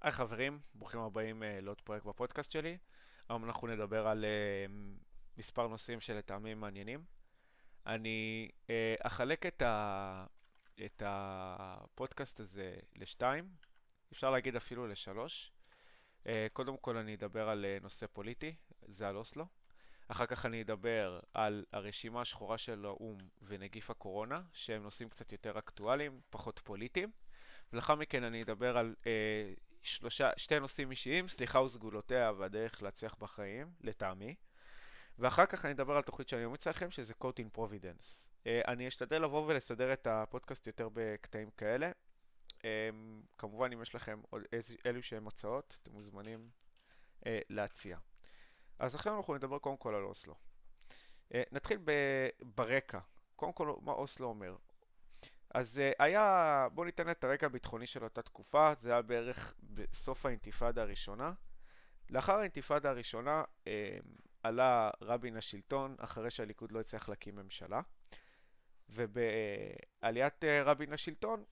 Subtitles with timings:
[0.00, 2.78] היי חברים, ברוכים הבאים uh, לעוד פרויקט בפודקאסט שלי.
[3.28, 4.72] היום אנחנו נדבר על uh,
[5.38, 7.04] מספר נושאים שלטעמי מעניינים.
[7.86, 8.70] אני uh,
[9.02, 10.26] אחלק את, ה...
[10.84, 13.48] את הפודקאסט הזה לשתיים,
[14.12, 15.52] אפשר להגיד אפילו לשלוש.
[16.52, 18.54] קודם כל אני אדבר על נושא פוליטי,
[18.86, 19.46] זה על אוסלו.
[20.08, 25.58] אחר כך אני אדבר על הרשימה השחורה של האו"ם ונגיף הקורונה, שהם נושאים קצת יותר
[25.58, 27.10] אקטואליים, פחות פוליטיים.
[27.72, 29.52] ולאחר מכן אני אדבר על אה,
[29.82, 34.34] שלושה, שתי נושאים אישיים, סליחה וסגולותיה והדרך להצליח בחיים, לטעמי.
[35.18, 38.28] ואחר כך אני אדבר על תוכנית שאני ממליץ לכם, שזה in Providence.
[38.44, 41.90] Uh, אני אשתדל לבוא ולסדר את הפודקאסט יותר בקטעים כאלה.
[42.52, 42.62] Um,
[43.38, 46.48] כמובן, אם יש לכם עוד איזה, אלו שהם הצעות, אתם מוזמנים
[47.20, 47.98] uh, להציע.
[48.78, 50.34] אז עכשיו אנחנו נדבר קודם כל על אוסלו.
[51.28, 51.78] Uh, נתחיל
[52.40, 52.98] ברקע.
[53.36, 54.56] קודם כל, מה אוסלו אומר?
[55.54, 60.26] אז uh, היה, בואו ניתן את הרקע הביטחוני של אותה תקופה, זה היה בערך בסוף
[60.26, 61.32] האינתיפאדה הראשונה.
[62.10, 63.68] לאחר האינתיפאדה הראשונה uh,
[64.42, 67.80] עלה רבין לשלטון אחרי שהליכוד לא הצליח להקים ממשלה,
[68.88, 71.44] ובעליית uh, רבין לשלטון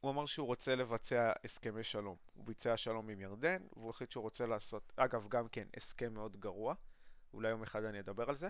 [0.00, 2.16] הוא אמר שהוא רוצה לבצע הסכמי שלום.
[2.34, 6.36] הוא ביצע שלום עם ירדן, והוא החליט שהוא רוצה לעשות, אגב, גם כן הסכם מאוד
[6.36, 6.74] גרוע,
[7.34, 8.48] אולי יום אחד אני אדבר על זה,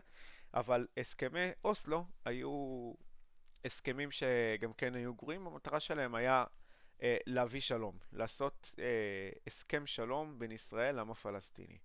[0.55, 2.93] אבל הסכמי אוסלו היו
[3.65, 6.45] הסכמים שגם כן היו גרועים, המטרה שלהם היה
[7.03, 11.79] אה, להביא שלום, לעשות אה, הסכם שלום בין ישראל לעם הפלסטיני.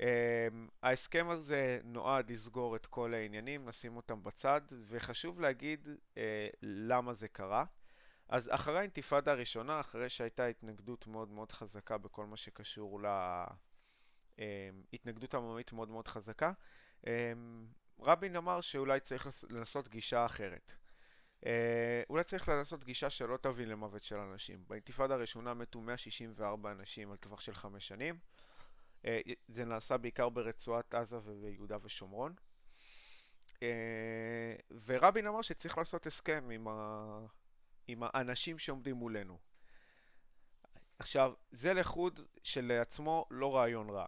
[0.00, 0.48] אה,
[0.82, 7.28] ההסכם הזה נועד לסגור את כל העניינים, לשים אותם בצד, וחשוב להגיד אה, למה זה
[7.28, 7.64] קרה.
[8.28, 13.00] אז אחרי האינתיפאדה הראשונה, אחרי שהייתה התנגדות מאוד מאוד חזקה בכל מה שקשור
[14.38, 16.52] להתנגדות אה, עממית מאוד מאוד חזקה,
[17.06, 17.32] אה,
[18.00, 20.72] רבין אמר שאולי צריך לנסות גישה אחרת.
[21.46, 24.64] אה, אולי צריך לעשות גישה שלא תביא למוות של אנשים.
[24.68, 28.18] באינתיפאדה הראשונה מתו 164 אנשים על טווח של חמש שנים.
[29.04, 32.34] אה, זה נעשה בעיקר ברצועת עזה וביהודה ושומרון.
[33.62, 34.54] אה,
[34.84, 37.18] ורבין אמר שצריך לעשות הסכם עם, ה...
[37.88, 39.38] עם האנשים שעומדים מולנו.
[40.98, 44.06] עכשיו, זה לחוד שלעצמו לא רעיון רע.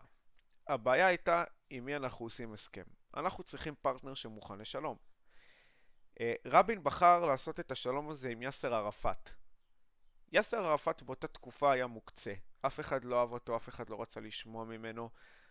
[0.67, 2.85] הבעיה הייתה עם מי אנחנו עושים הסכם.
[3.17, 4.97] אנחנו צריכים פרטנר שמוכן לשלום.
[6.21, 9.31] אה, רבין בחר לעשות את השלום הזה עם יאסר ערפאת.
[10.33, 12.35] יאסר ערפאת באותה תקופה היה מוקצה.
[12.67, 15.11] אף אחד לא אהב אותו, אף אחד לא רצה לשמוע ממנו.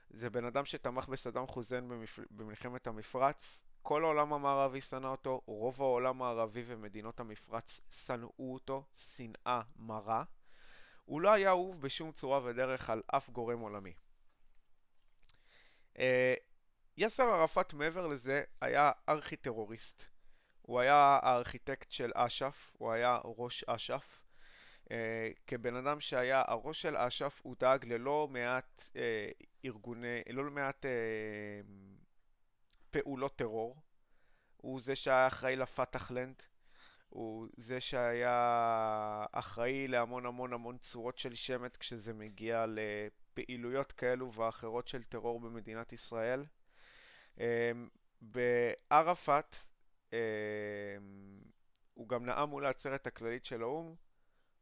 [0.10, 2.20] זה בן אדם שתמך בסדאם חוסיין במפ...
[2.32, 3.64] במלחמת המפרץ.
[3.82, 10.24] כל העולם המערבי שנא אותו, רוב העולם הערבי ומדינות המפרץ שנאו אותו, שנאה מרה.
[11.06, 13.94] הוא לא היה אהוב בשום צורה ודרך על אף גורם עולמי.
[16.00, 16.36] אה,
[16.98, 20.13] יאסר ערפאת מעבר לזה היה ארכי טרוריסט.
[20.66, 24.20] הוא היה הארכיטקט של אש"ף, הוא היה ראש אש"ף.
[24.84, 24.88] Uh,
[25.48, 30.90] כבן אדם שהיה הראש של אש"ף, הוא דאג ללא מעט uh, ארגוני, לא מעט uh,
[32.92, 33.78] פעולות טרור.
[34.58, 36.44] הוא זה שהיה אחראי לפתחלנד,
[37.10, 44.88] הוא זה שהיה אחראי להמון המון המון צורות של שמט כשזה מגיע לפעילויות כאלו ואחרות
[44.88, 46.46] של טרור במדינת ישראל.
[47.38, 47.42] Uh,
[48.22, 49.56] בערפאת
[51.94, 53.96] הוא גם נאם מול העצרת הכללית של האו"ם,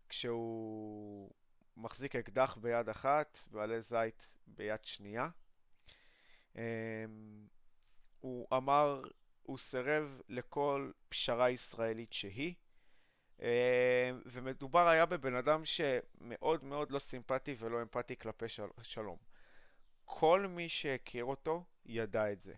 [0.10, 1.32] כשהוא
[1.78, 5.30] מחזיק אקדח ביד אחת ועלי זית ביד שנייה.
[6.56, 6.62] אמ,
[8.20, 9.02] הוא אמר,
[9.44, 12.54] הוא סירב לכל פשרה ישראלית שהיא,
[13.40, 13.46] אמ,
[14.26, 18.64] ומדובר היה בבן אדם שמאוד מאוד לא סימפטי ולא אמפתי כלפי של...
[18.82, 19.18] שלום.
[20.06, 22.56] כל מי שהכיר אותו ידע את זה.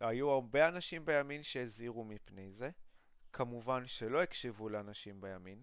[0.00, 2.70] היו הרבה אנשים בימין שהזהירו מפני זה,
[3.32, 5.62] כמובן שלא הקשיבו לאנשים בימין,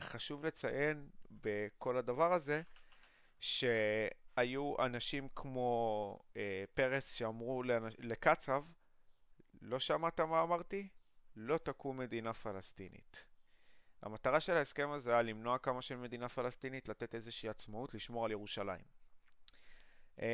[0.00, 2.62] וחשוב לציין בכל הדבר הזה,
[3.40, 7.94] שהיו אנשים כמו אה, פרס שאמרו לאנש...
[7.98, 8.64] לקצב,
[9.62, 10.88] לא שמעת מה אמרתי?
[11.36, 13.26] לא תקום מדינה פלסטינית.
[14.02, 18.30] המטרה של ההסכם הזה היה למנוע כמה של מדינה פלסטינית, לתת איזושהי עצמאות, לשמור על
[18.30, 19.01] ירושלים.
[20.18, 20.24] אמ,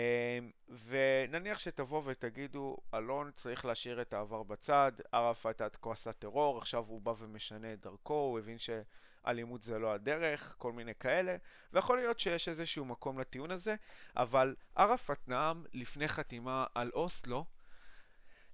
[0.86, 6.84] ונניח שתבוא ותגידו, אלון צריך להשאיר את העבר בצד, ערפאת עד כה עשה טרור, עכשיו
[6.88, 11.36] הוא בא ומשנה את דרכו, הוא הבין שאלימות זה לא הדרך, כל מיני כאלה,
[11.72, 13.74] ויכול להיות שיש איזשהו מקום לטיעון הזה,
[14.16, 17.44] אבל ערפאת נאם לפני חתימה על אוסלו,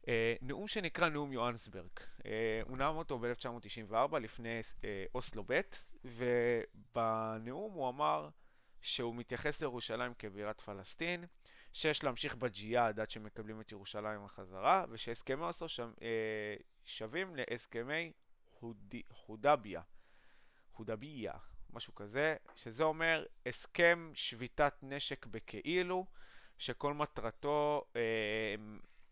[0.09, 1.91] אה, נאום שנקרא נאום יוהנסברג.
[2.27, 5.61] אה, הוא נאם אותו ב-1994 לפני אה, אוסלו ב',
[6.05, 8.29] ובנאום הוא אמר
[8.85, 11.25] שהוא מתייחס לירושלים כבירת פלסטין,
[11.73, 15.69] שיש להמשיך בג'יהאד עד שמקבלים את ירושלים בחזרה, ושהסכמי אוסלו.
[16.03, 18.13] אה, שווים להסכמי
[18.61, 18.95] הוד...
[19.27, 19.83] הודביה.
[20.73, 21.33] הודביה,
[21.73, 26.07] משהו כזה, שזה אומר הסכם שביתת נשק בכאילו,
[26.59, 28.55] שכל מטרתו אה,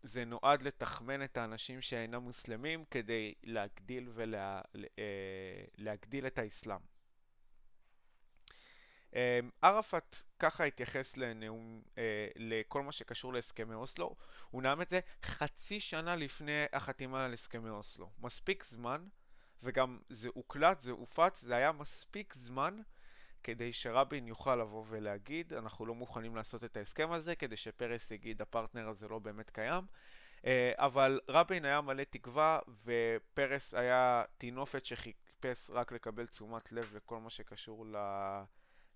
[0.03, 4.61] זה נועד לתחמן את האנשים שאינם מוסלמים כדי להגדיל, ולה,
[4.99, 6.92] אה, להגדיל את האסלאם.
[9.15, 14.15] אה, ערפאת ככה התייחס לנאום, אה, לכל מה שקשור להסכמי אוסלו.
[14.49, 18.09] הוא נאם את זה חצי שנה לפני החתימה על הסכמי אוסלו.
[18.19, 19.07] מספיק זמן,
[19.63, 22.77] וגם זה הוקלט, זה הופץ, זה היה מספיק זמן
[23.43, 28.41] כדי שרבין יוכל לבוא ולהגיד, אנחנו לא מוכנים לעשות את ההסכם הזה, כדי שפרס יגיד,
[28.41, 29.83] הפרטנר הזה לא באמת קיים.
[30.45, 37.19] אה, אבל רבין היה מלא תקווה, ופרס היה טינופת שחיפש רק לקבל תשומת לב לכל
[37.19, 37.85] מה שקשור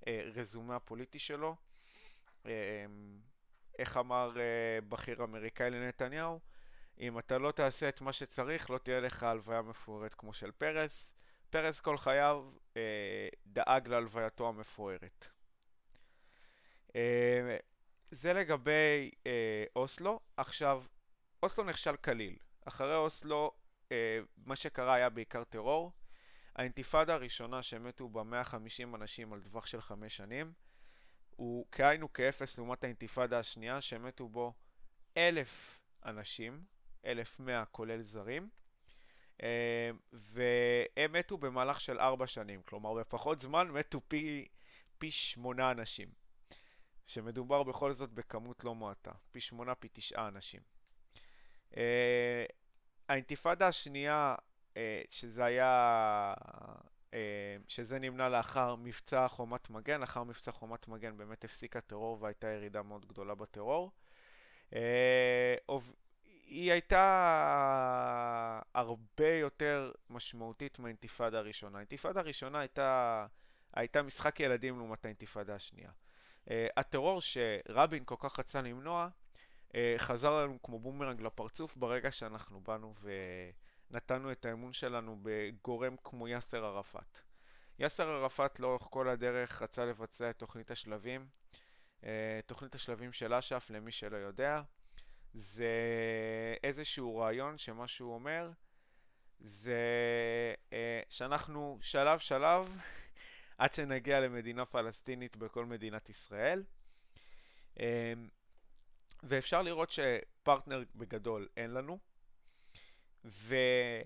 [0.08, 1.56] לרזומה הפוליטי שלו.
[2.46, 2.86] אה,
[3.80, 6.40] איך אמר אה, בכיר אמריקאי לנתניהו?
[7.00, 11.14] אם אתה לא תעשה את מה שצריך, לא תהיה לך הלוויה מפוארת כמו של פרס.
[11.50, 15.30] פרס כל חייו אה, דאג להלווייתו המפוארת.
[16.96, 17.58] אה,
[18.12, 20.20] זה לגבי אה, אוסלו.
[20.38, 20.84] עכשיו,
[21.44, 22.36] אוסלו נכשל כליל.
[22.66, 23.52] אחרי אוסלו,
[23.92, 25.92] אה, מה שקרה היה בעיקר טרור.
[26.58, 30.54] האינתיפאדה הראשונה שמתו בה 150 אנשים על טווח של חמש שנים,
[31.30, 34.54] הוא כאיינו כאפס לעומת האינתיפאדה השנייה שמתו בו
[35.18, 36.64] אלף אנשים,
[37.06, 38.50] 1,100 כולל זרים,
[39.44, 44.48] אה, והם מתו במהלך של ארבע שנים, כלומר בפחות זמן מתו פי,
[44.98, 46.08] פי שמונה אנשים,
[47.06, 50.62] שמדובר בכל זאת בכמות לא מועטה, פי שמונה, פי תשעה אנשים.
[51.78, 52.46] אה,
[53.10, 54.36] האינתיפאדה השנייה,
[55.10, 56.34] שזה היה,
[57.68, 62.82] שזה נמנע לאחר מבצע חומת מגן, לאחר מבצע חומת מגן באמת הפסיק הטרור והייתה ירידה
[62.82, 63.92] מאוד גדולה בטרור.
[66.46, 71.78] היא הייתה הרבה יותר משמעותית מהאינתיפאדה הראשונה.
[71.78, 73.26] האינתיפאדה הראשונה הייתה,
[73.74, 75.92] הייתה משחק ילדים לעומת האינתיפאדה השנייה.
[76.78, 79.08] הטרור שרבין כל כך רצה למנוע,
[79.98, 82.94] חזר לנו כמו בומרנג לפרצוף ברגע שאנחנו באנו
[83.92, 87.22] ונתנו את האמון שלנו בגורם כמו יאסר ערפאת.
[87.80, 91.28] יאסר ערפאת לאורך כל הדרך רצה לבצע את תוכנית השלבים.
[92.02, 92.06] Uh,
[92.46, 94.62] תוכנית השלבים של אש"ף, למי שלא יודע,
[95.34, 95.72] זה
[96.64, 98.52] איזשהו רעיון שמה שהוא אומר
[99.40, 99.82] זה
[100.74, 102.78] אה, שאנחנו שלב שלב
[103.58, 106.64] עד שנגיע למדינה פלסטינית בכל מדינת ישראל.
[107.80, 108.14] אה,
[109.24, 112.00] ואפשר לראות שפרטנר בגדול אין לנו.
[113.26, 114.06] וכל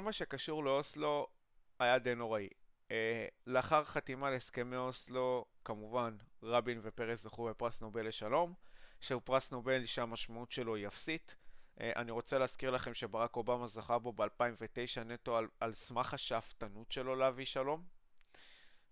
[0.00, 1.26] מה שקשור לאוסלו
[1.78, 2.48] היה די נוראי.
[2.90, 8.54] אה, לאחר חתימה על הסכמי אוסלו, כמובן רבין ופרס זכו בפרס נובל לשלום.
[9.02, 11.36] שהוא פרס נובל שהמשמעות שלו היא אפסית.
[11.78, 16.92] Uh, אני רוצה להזכיר לכם שברק אובמה זכה בו ב-2009 נטו על, על סמך השאפתנות
[16.92, 17.82] שלו להביא שלום.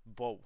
[0.07, 0.43] בואו.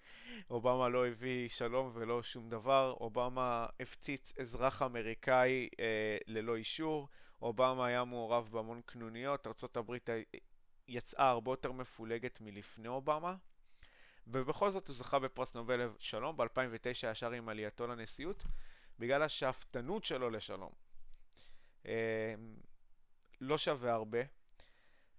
[0.50, 7.08] אובמה לא הביא שלום ולא שום דבר, אובמה הפציץ אזרח אמריקאי אה, ללא אישור,
[7.42, 9.96] אובמה היה מעורב בהמון קנוניות, ארה"ב
[10.88, 13.36] יצאה הרבה יותר מפולגת מלפני אובמה,
[14.26, 18.44] ובכל זאת הוא זכה בפרס נובל שלום ב-2009 ישר עם עלייתו לנשיאות,
[18.98, 20.72] בגלל השאפתנות שלו לשלום.
[21.86, 22.34] אה,
[23.40, 24.18] לא שווה הרבה.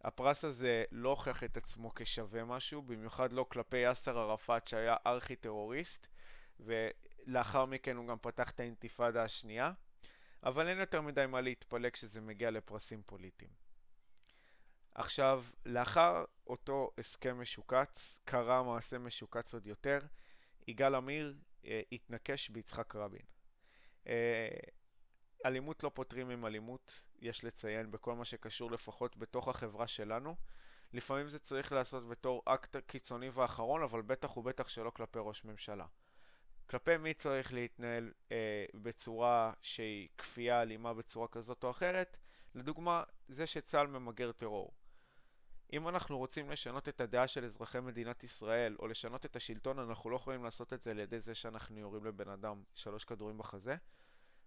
[0.04, 5.36] הפרס הזה לא הוכיח את עצמו כשווה משהו, במיוחד לא כלפי יאסר ערפאת שהיה ארכי
[5.36, 6.08] טרוריסט,
[6.60, 9.72] ולאחר מכן הוא גם פתח את האינתיפאדה השנייה,
[10.44, 13.52] אבל אין יותר מדי מה להתפלא כשזה מגיע לפרסים פוליטיים.
[14.96, 20.00] עכשיו, לאחר אותו הסכם משוקץ, קרה מעשה משוקץ עוד יותר,
[20.68, 23.26] יגאל עמיר אה, התנקש ביצחק רבין.
[24.08, 24.50] אה,
[25.46, 30.36] אלימות לא פותרים עם אלימות, יש לציין, בכל מה שקשור לפחות בתוך החברה שלנו.
[30.94, 35.86] לפעמים זה צריך לעשות בתור אקט קיצוני ואחרון, אבל בטח ובטח שלא כלפי ראש ממשלה.
[36.70, 42.18] כלפי מי צריך להתנהל אה, בצורה שהיא כפייה אלימה בצורה כזאת או אחרת?
[42.56, 44.74] לדוגמה, זה שצה"ל ממגר טרור.
[45.74, 50.10] אם אנחנו רוצים לשנות את הדעה של אזרחי מדינת ישראל, או לשנות את השלטון, אנחנו
[50.10, 53.76] לא יכולים לעשות את זה על ידי זה שאנחנו יורים לבן אדם שלוש כדורים בחזה.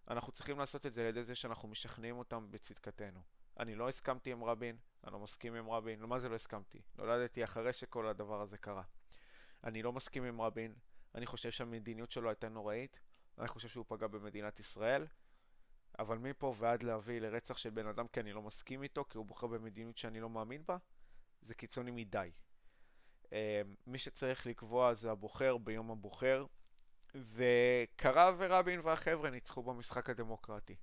[0.08, 3.20] אנחנו צריכים לעשות את זה על ידי זה שאנחנו משכנעים אותם בצדקתנו.
[3.60, 6.82] אני לא הסכמתי עם רבין, אני לא מסכים עם רבין, מה זה לא הסכמתי?
[6.98, 8.82] נולדתי אחרי שכל הדבר הזה קרה.
[9.64, 10.74] אני לא מסכים עם רבין,
[11.14, 13.00] אני חושב שהמדיניות שלו הייתה נוראית,
[13.38, 15.06] אני חושב שהוא פגע במדינת ישראל,
[15.98, 19.26] אבל מפה ועד להביא לרצח של בן אדם כי אני לא מסכים איתו, כי הוא
[19.26, 20.76] בוחר במדיניות שאני לא מאמין בה,
[21.42, 22.30] זה קיצוני מדי.
[23.32, 26.46] אה, מי שצריך לקבוע זה הבוחר ביום הבוחר,
[27.14, 30.76] וקרה ורבין והחבר'ה ניצחו במשחק הדמוקרטי.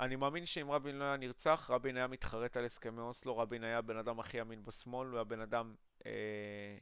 [0.00, 3.78] אני מאמין שאם רבין לא היה נרצח, רבין היה מתחרט על הסכמי אוסלו, רבין היה
[3.78, 5.74] הבן אדם הכי אמין בשמאל, הוא היה בן אדם
[6.06, 6.78] אה,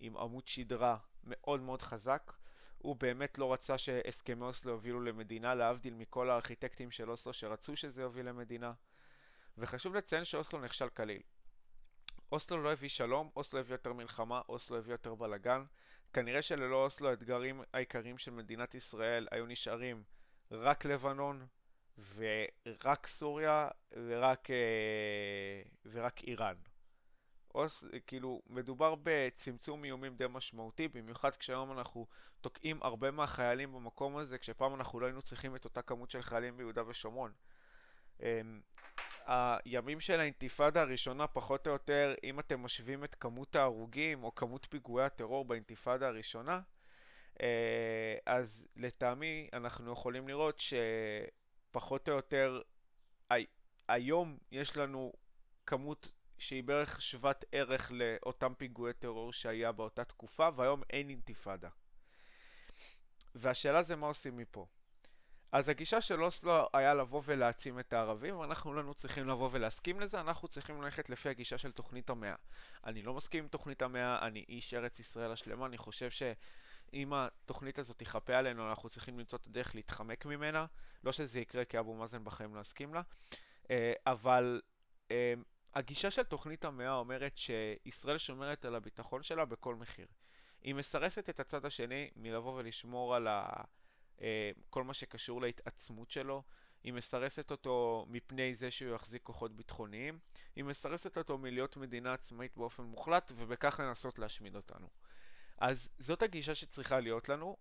[0.00, 2.32] עם עמוד שדרה מאוד מאוד חזק.
[2.78, 8.02] הוא באמת לא רצה שהסכמי אוסלו יובילו למדינה, להבדיל מכל הארכיטקטים של אוסלו שרצו שזה
[8.02, 8.72] יוביל למדינה.
[9.58, 11.22] וחשוב לציין שאוסלו נכשל כליל.
[12.32, 15.64] אוסלו לא הביא שלום, אוסלו הביא יותר מלחמה, אוסלו הביא יותר בלאגן.
[16.12, 20.02] כנראה שללא אוסלו האתגרים העיקריים של מדינת ישראל היו נשארים
[20.50, 21.46] רק לבנון
[22.14, 26.54] ורק סוריה ורק, אה, ורק איראן.
[27.54, 32.06] אוס, כאילו, מדובר בצמצום איומים די משמעותי, במיוחד כשהיום אנחנו
[32.40, 36.56] תוקעים הרבה מהחיילים במקום הזה, כשפעם אנחנו לא היינו צריכים את אותה כמות של חיילים
[36.56, 37.32] ביהודה ושומרון.
[38.22, 38.60] אמ,
[39.26, 44.66] הימים של האינתיפאדה הראשונה, פחות או יותר, אם אתם משווים את כמות ההרוגים או כמות
[44.70, 46.60] פיגועי הטרור באינתיפאדה הראשונה,
[47.42, 50.62] אה, אז לטעמי אנחנו יכולים לראות
[51.70, 52.60] שפחות או יותר
[53.88, 55.12] היום יש לנו
[55.66, 61.68] כמות שהיא בערך שוות ערך לאותם פיגועי טרור שהיה באותה תקופה, והיום אין אינתיפאדה.
[63.34, 64.66] והשאלה זה מה עושים מפה.
[65.52, 70.20] אז הגישה של אוסלו היה לבוא ולהעצים את הערבים, ואנחנו לא צריכים לבוא ולהסכים לזה,
[70.20, 72.34] אנחנו צריכים ללכת לפי הגישה של תוכנית המאה.
[72.84, 77.78] אני לא מסכים עם תוכנית המאה, אני איש ארץ ישראל השלמה, אני חושב שאם התוכנית
[77.78, 80.66] הזאת תיכפה עלינו, אנחנו צריכים למצוא את הדרך להתחמק ממנה.
[81.04, 83.02] לא שזה יקרה כי אבו מאזן בחיים לא יסכים לה,
[83.70, 84.60] אה, אבל
[85.74, 90.06] הגישה של תוכנית המאה אומרת שישראל שומרת על הביטחון שלה בכל מחיר.
[90.62, 93.50] היא מסרסת את הצד השני מלבוא ולשמור על ה...
[94.22, 96.42] אה, כל מה שקשור להתעצמות שלו.
[96.84, 100.18] היא מסרסת אותו מפני זה שהוא יחזיק כוחות ביטחוניים.
[100.56, 104.88] היא מסרסת אותו מלהיות מדינה עצמאית באופן מוחלט, ובכך לנסות להשמיד אותנו.
[105.58, 107.56] אז זאת הגישה שצריכה להיות לנו,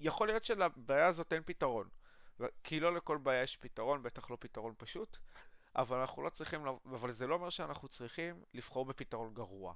[0.00, 1.88] ויכול להיות שלבעיה הזאת אין פתרון.
[2.64, 5.18] כי לא לכל בעיה יש פתרון, בטח לא פתרון פשוט,
[5.76, 9.74] אבל אנחנו לא צריכים, אבל זה לא אומר שאנחנו צריכים לבחור בפתרון גרוע.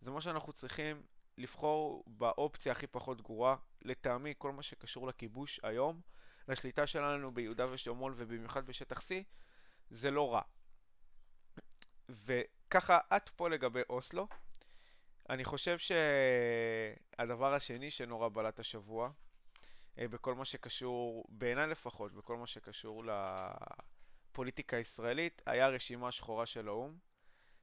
[0.00, 1.02] זה אומר שאנחנו צריכים
[1.38, 3.56] לבחור באופציה הכי פחות גרועה.
[3.82, 6.00] לטעמי, כל מה שקשור לכיבוש היום,
[6.48, 9.10] לשליטה שלנו ביהודה ושומרון ובמיוחד בשטח C,
[9.90, 10.42] זה לא רע.
[12.08, 14.28] וככה את פה לגבי אוסלו.
[15.30, 19.10] אני חושב שהדבר השני שנורא בלט השבוע,
[19.98, 23.04] אה, בכל מה שקשור, בעיניי לפחות, בכל מה שקשור
[24.36, 26.98] לפוליטיקה הישראלית, היה רשימה שחורה של האו"ם.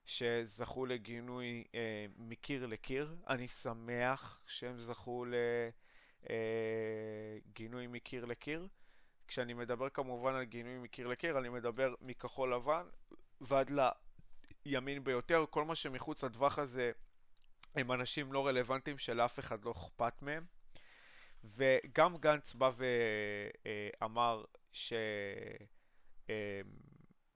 [0.06, 3.16] שזכו לגינוי אה, מקיר לקיר.
[3.28, 5.26] אני שמח שהם זכו
[6.26, 8.68] לגינוי אה, מקיר לקיר.
[9.28, 12.86] כשאני מדבר כמובן על גינוי מקיר לקיר, אני מדבר מכחול לבן
[13.42, 13.72] ועד
[14.66, 15.46] לימין ביותר.
[15.50, 16.92] כל מה שמחוץ לטווח הזה
[17.76, 20.46] הם אנשים לא רלוונטיים שלאף אחד לא אכפת מהם.
[21.44, 22.72] וגם גנץ בא
[24.02, 24.94] ואמר ש...
[26.30, 26.62] אה,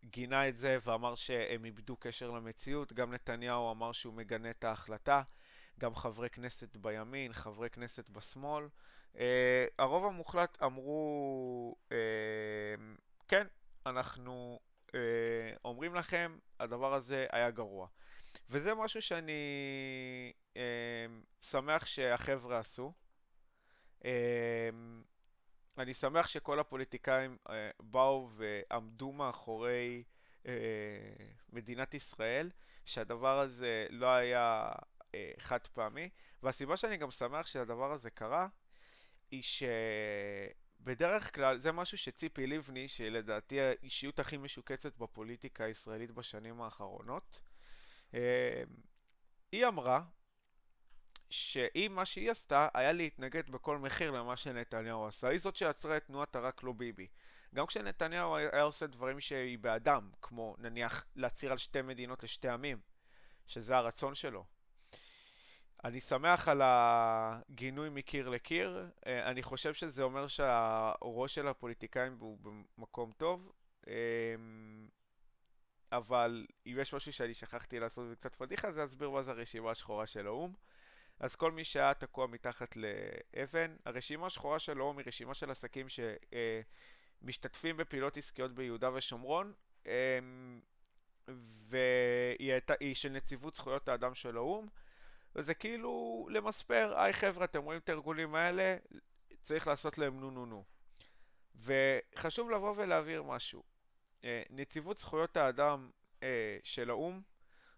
[0.06, 2.94] גינה את זה ואמר שהם איבדו קשר למציאות.
[2.94, 5.22] גם נתניהו אמר שהוא מגנה את ההחלטה.
[5.79, 8.67] גם חברי כנסת בימין, חברי כנסת בשמאל.
[9.13, 9.20] Uh,
[9.79, 11.91] הרוב המוחלט אמרו, uh,
[13.27, 13.48] כן,
[13.86, 14.91] אנחנו uh,
[15.65, 17.88] אומרים לכם, הדבר הזה היה גרוע.
[18.50, 19.34] וזה משהו שאני
[20.53, 20.58] uh,
[21.41, 22.94] שמח שהחבר'ה עשו.
[24.01, 24.06] Uh,
[25.77, 30.03] אני שמח שכל הפוליטיקאים אה, באו ועמדו מאחורי
[30.46, 30.53] אה,
[31.50, 32.50] מדינת ישראל,
[32.86, 34.69] שהדבר הזה לא היה
[35.15, 36.10] אה, חד פעמי,
[36.43, 38.48] והסיבה שאני גם שמח שהדבר הזה קרה,
[39.31, 39.43] היא
[40.81, 47.41] שבדרך כלל זה משהו שציפי לבני, שהיא לדעתי האישיות הכי משוקצת בפוליטיקה הישראלית בשנים האחרונות,
[48.13, 48.63] אה,
[49.51, 50.01] היא אמרה
[51.29, 55.27] שהיא, מה שהיא עשתה, היה להתנגד בכל מחיר למה שנתניהו עשה.
[55.27, 57.07] היא זאת שעצרה את תנועת הרק לא ביבי.
[57.55, 62.77] גם כשנתניהו היה עושה דברים שהיא בעדם, כמו נניח להצהיר על שתי מדינות לשתי עמים,
[63.48, 64.46] שזה הרצון שלו.
[65.84, 72.38] אני שמח על הגינוי מקיר לקיר, אה, אני חושב שזה אומר שהראש של הפוליטיקאים הוא
[72.77, 73.51] במקום טוב,
[73.88, 73.93] אה,
[75.91, 80.07] אבל אם יש משהו שאני שכחתי לעשות קצת פדיחה, זה להסביר מה זה הרשימה השחורה
[80.07, 80.53] של האו"ם.
[81.20, 85.88] אז כל מי שהיה תקוע מתחת לאבן, הרשימה השחורה של האו"ם היא רשימה של עסקים
[87.24, 89.54] שמשתתפים בפעילות עסקיות ביהודה ושומרון,
[89.86, 89.92] אמ,
[91.70, 94.68] והיא הייתה, של נציבות זכויות האדם של האו"ם,
[95.36, 98.78] וזה כאילו למספר, היי חבר'ה, אתם רואים את הארגונים האלה,
[99.42, 100.64] צריך לעשות להם נו נו נו.
[101.56, 103.64] וחשוב לבוא ולהבהיר משהו.
[104.24, 105.90] אה, נציבות זכויות האדם
[106.24, 107.22] אה, של האו"ם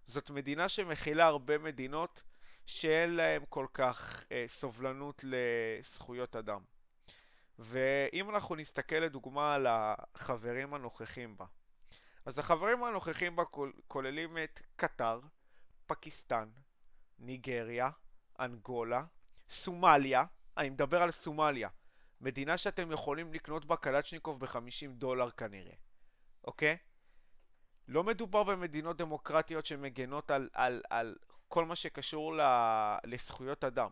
[0.05, 2.23] זאת מדינה שמכילה הרבה מדינות
[2.69, 6.61] שאין להם כל כך אה, סובלנות לזכויות אדם.
[7.59, 11.45] ואם אנחנו נסתכל לדוגמה על החברים הנוכחים בה,
[12.25, 13.43] אז החברים הנוכחים בה
[13.87, 15.19] כוללים את קטר,
[15.87, 16.49] פקיסטן,
[17.19, 17.89] ניגריה,
[18.39, 19.03] אנגולה,
[19.49, 20.23] סומליה,
[20.57, 21.69] אני מדבר על סומליה,
[22.21, 25.75] מדינה שאתם יכולים לקנות בה קלצ'ניקוב ב-50 דולר כנראה,
[26.43, 26.77] אוקיי?
[27.89, 31.15] לא מדובר במדינות דמוקרטיות שמגנות על, על, על
[31.47, 32.41] כל מה שקשור ל,
[33.03, 33.89] לזכויות אדם.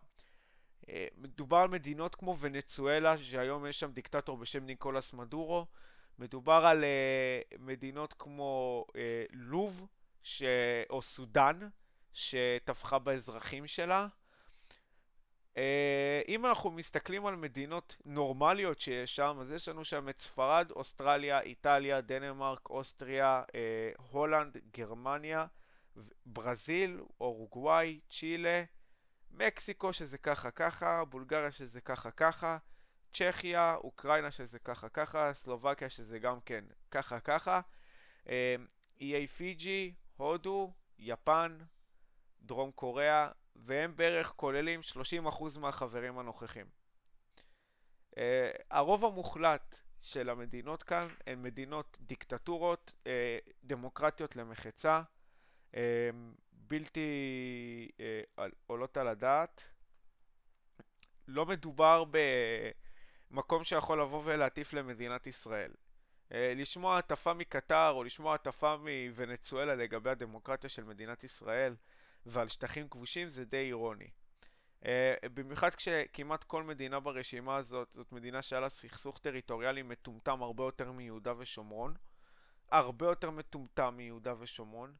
[0.88, 5.66] אה, מדובר על מדינות כמו ונצואלה, שהיום יש שם דיקטטור בשם ניקולס מדורו.
[6.18, 8.94] מדובר על uh, מדינות כמו uh,
[9.32, 9.86] לוב,
[10.22, 10.42] ש...
[10.90, 11.58] או סודאן,
[12.12, 14.06] שטבחה באזרחים שלה.
[15.58, 15.60] Uh,
[16.28, 21.40] אם אנחנו מסתכלים על מדינות נורמליות שיש שם, אז יש לנו שם את ספרד, אוסטרליה,
[21.40, 25.46] איטליה, דנמרק, אוסטריה, uh, הולנד, גרמניה,
[26.26, 28.64] ברזיל, אורוגוואי, צ'ילה,
[29.30, 32.58] מקסיקו שזה ככה ככה, בולגריה שזה ככה ככה,
[33.12, 37.60] צ'כיה, אוקראינה שזה ככה ככה, סלובקיה שזה גם כן ככה ככה,
[39.00, 41.58] איי פיג'י, הודו, יפן,
[42.42, 43.30] דרום קוריאה,
[43.64, 44.80] והם בערך כוללים
[45.26, 46.66] 30% מהחברים הנוכחים.
[48.10, 48.18] Uh,
[48.70, 53.06] הרוב המוחלט של המדינות כאן הן מדינות דיקטטורות, uh,
[53.64, 55.02] דמוקרטיות למחצה,
[55.72, 55.76] uh,
[56.52, 57.08] בלתי
[57.96, 59.68] uh, עולות על הדעת.
[61.28, 62.04] לא מדובר
[63.30, 65.72] במקום שיכול לבוא ולהטיף למדינת ישראל.
[66.28, 71.74] Uh, לשמוע הטפה מקטר או לשמוע הטפה מוונצואלה לגבי הדמוקרטיה של מדינת ישראל
[72.28, 74.10] ועל שטחים כבושים זה די אירוני.
[74.82, 74.86] Uh,
[75.34, 80.92] במיוחד כשכמעט כל מדינה ברשימה הזאת זאת מדינה שהיה לה סכסוך טריטוריאלי מטומטם הרבה יותר
[80.92, 81.94] מיהודה ושומרון.
[82.70, 84.94] הרבה יותר מטומטם מיהודה ושומרון.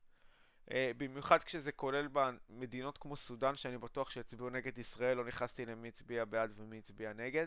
[0.66, 5.88] Uh, במיוחד כשזה כולל במדינות כמו סודאן שאני בטוח שיצביעו נגד ישראל, לא נכנסתי למי
[5.88, 7.46] הצביע בעד ומי הצביע נגד.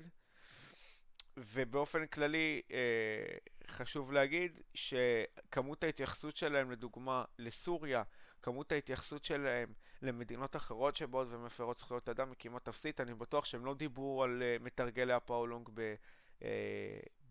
[1.38, 8.03] ובאופן כללי uh, חשוב להגיד שכמות ההתייחסות שלהם לדוגמה לסוריה
[8.43, 13.01] כמות ההתייחסות שלהם למדינות אחרות שבאות ומפרות זכויות אדם היא כמעט אפסית.
[13.01, 15.96] אני בטוח שהם לא דיברו על uh, מתרגלי הפאולונג ב,
[16.39, 16.44] uh,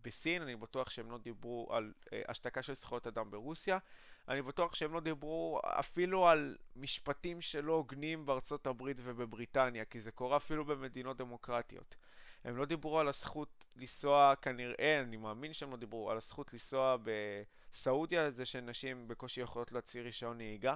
[0.02, 3.78] בסין, אני בטוח שהם לא דיברו על uh, השתקה של זכויות אדם ברוסיה,
[4.28, 10.10] אני בטוח שהם לא דיברו אפילו על משפטים שלא הוגנים בארצות הברית ובבריטניה, כי זה
[10.10, 11.96] קורה אפילו במדינות דמוקרטיות.
[12.44, 16.96] הם לא דיברו על הזכות לנסוע, כנראה, אני מאמין שהם לא דיברו, על הזכות לנסוע
[17.02, 20.74] בסעודיה, זה שנשים בקושי יכולות להצהיר רישיון נהיגה.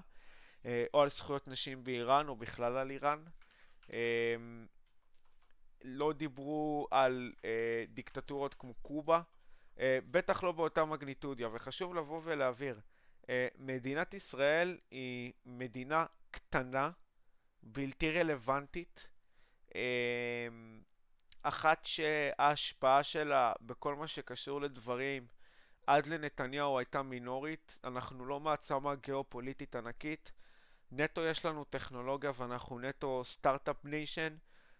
[0.66, 3.24] אה, או על זכויות נשים באיראן או בכלל על איראן.
[3.92, 4.36] אה,
[5.84, 9.20] לא דיברו על אה, דיקטטורות כמו קובה,
[10.10, 12.80] בטח לא באותה מגניטודיה, וחשוב לבוא ולהבהיר,
[13.58, 16.90] מדינת ישראל היא מדינה קטנה,
[17.62, 19.08] בלתי רלוונטית,
[21.42, 25.26] אחת שההשפעה שלה בכל מה שקשור לדברים
[25.86, 30.32] עד לנתניהו הייתה מינורית, אנחנו לא מעצמה גיאופוליטית ענקית,
[30.96, 34.36] נטו יש לנו טכנולוגיה ואנחנו נטו start-up nation.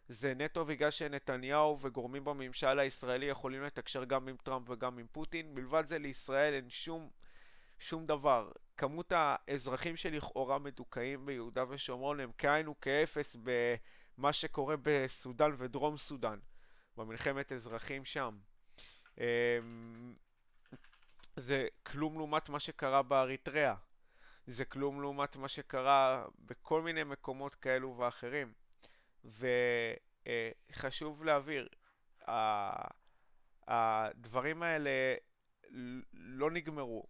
[0.09, 5.55] זה נטו בגלל שנתניהו וגורמים בממשל הישראלי יכולים לתקשר גם עם טראמפ וגם עם פוטין.
[5.55, 7.11] מלבד זה לישראל אין שום,
[7.79, 8.51] שום דבר.
[8.77, 16.39] כמות האזרחים שלכאורה מדוכאים ביהודה ושומרון הם כאין וכאפס במה שקורה בסודאן ודרום סודאן,
[16.97, 18.39] במלחמת אזרחים שם.
[19.19, 19.25] אמ,
[21.37, 23.75] זה כלום לעומת מה שקרה באריתריאה.
[24.47, 28.53] זה כלום לעומת מה שקרה בכל מיני מקומות כאלו ואחרים.
[30.71, 31.69] וחשוב להבהיר,
[33.69, 35.15] הדברים האלה
[36.13, 37.07] לא נגמרו.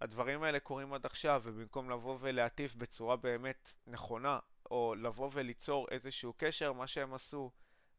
[0.00, 4.38] הדברים האלה קורים עד עכשיו, ובמקום לבוא ולהטיף בצורה באמת נכונה,
[4.70, 7.50] או לבוא וליצור איזשהו קשר, מה שהם עשו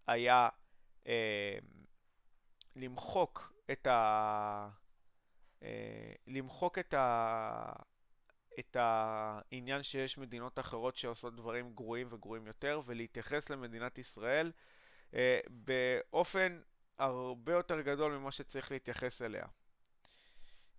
[0.08, 0.50] היה
[1.08, 1.58] אה,
[2.76, 4.70] למחוק את ה...
[5.64, 7.74] אה, למחוק את ה...
[8.60, 14.52] את העניין שיש מדינות אחרות שעושות דברים גרועים וגרועים יותר, ולהתייחס למדינת ישראל
[15.14, 16.62] אה, באופן
[16.98, 19.46] הרבה יותר גדול ממה שצריך להתייחס אליה.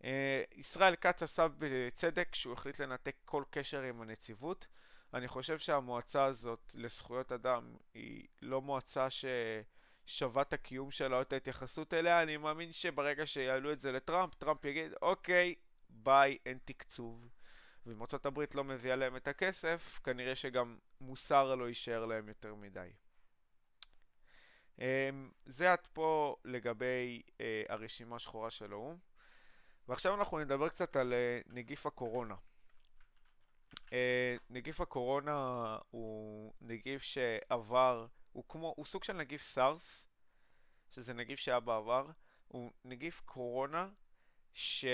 [0.04, 4.66] אה, ישראל כץ עשה בצדק שהוא החליט לנתק כל קשר עם הנציבות.
[5.14, 11.32] אני חושב שהמועצה הזאת לזכויות אדם היא לא מועצה ששווה את הקיום שלה או את
[11.32, 12.22] ההתייחסות אליה.
[12.22, 15.54] אני מאמין שברגע שיעלו את זה לטראמפ, טראמפ יגיד, אוקיי,
[15.88, 17.28] ביי, אין תקצוב.
[17.86, 22.54] ואם ארצות הברית לא מביאה להם את הכסף, כנראה שגם מוסר לא יישאר להם יותר
[22.54, 22.90] מדי.
[24.78, 28.96] אמ, זה עד פה לגבי אה, הרשימה השחורה של האו"ם.
[29.88, 32.34] ועכשיו אנחנו נדבר קצת על אה, נגיף הקורונה.
[33.92, 40.06] אה, נגיף הקורונה הוא נגיף שעבר, הוא כמו, הוא סוג של נגיף סארס,
[40.90, 42.06] שזה נגיף שהיה בעבר,
[42.48, 43.88] הוא נגיף קורונה
[44.52, 44.84] ש...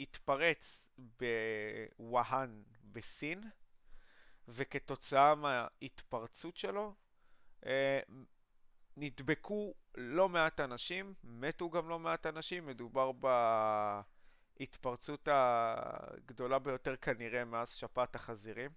[0.00, 0.88] התפרץ
[1.98, 3.40] בווהאן בסין,
[4.48, 6.94] וכתוצאה מההתפרצות שלו,
[7.66, 8.00] אה,
[8.96, 13.12] נדבקו לא מעט אנשים, מתו גם לא מעט אנשים, מדובר
[14.58, 18.70] בהתפרצות הגדולה ביותר כנראה מאז שפעת החזירים,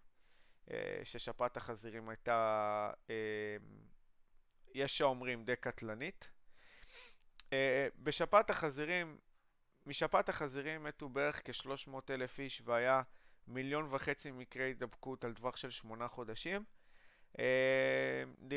[0.72, 3.58] אה, ששפעת החזירים הייתה, אה,
[4.74, 6.32] יש שאומרים די קטלנית.
[7.54, 9.18] אה, בשפעת החזירים,
[9.88, 13.02] משפעת החזירים מתו בערך כ-300 אלף איש והיה
[13.48, 16.64] מיליון וחצי מקרי הידבקות על טווח של שמונה חודשים.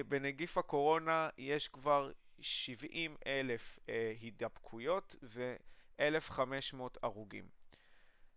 [0.08, 3.78] בנגיף הקורונה יש כבר 70 אלף
[4.20, 7.48] הידבקויות ו-1,500 הרוגים.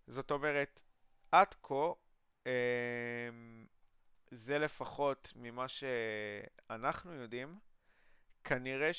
[0.07, 0.81] זאת אומרת,
[1.31, 1.91] עד כה,
[4.31, 7.59] זה לפחות ממה שאנחנו יודעים,
[8.43, 8.89] כנראה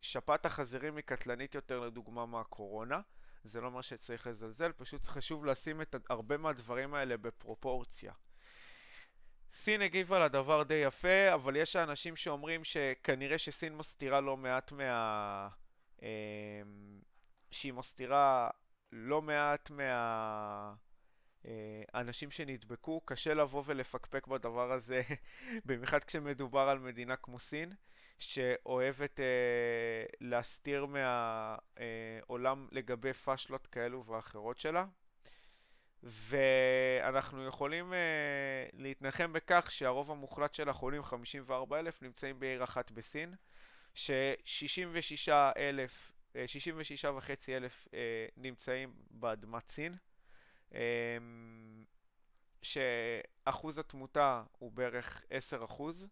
[0.00, 3.00] ששפעת החזירים היא קטלנית יותר לדוגמה מהקורונה.
[3.44, 8.12] זה לא אומר שצריך לזלזל, פשוט חשוב לשים את הרבה מהדברים האלה בפרופורציה.
[9.50, 15.48] סין הגיבה לדבר די יפה, אבל יש אנשים שאומרים שכנראה שסין מסתירה לא מעט מה...
[16.02, 16.08] אמ,
[17.50, 18.50] שהיא מסתירה
[18.92, 20.74] לא מעט מה...
[21.46, 25.02] אה, אנשים שנדבקו, קשה לבוא ולפקפק בדבר הזה,
[25.66, 27.74] במיוחד כשמדובר על מדינה כמו סין,
[28.22, 29.24] שאוהבת אה,
[30.20, 34.84] להסתיר מהעולם אה, לגבי פאשלות כאלו ואחרות שלה.
[36.02, 37.98] ואנחנו יכולים אה,
[38.72, 43.34] להתנחם בכך שהרוב המוחלט של החולים, 54 אלף, נמצאים בעיר אחת בסין,
[43.94, 46.12] ש-66 אלף,
[46.46, 49.96] 66 וחצי אלף אה, נמצאים באדמת סין.
[50.72, 50.78] אמ,
[52.62, 56.08] שאחוז התמותה הוא בערך 10 אחוז, אה,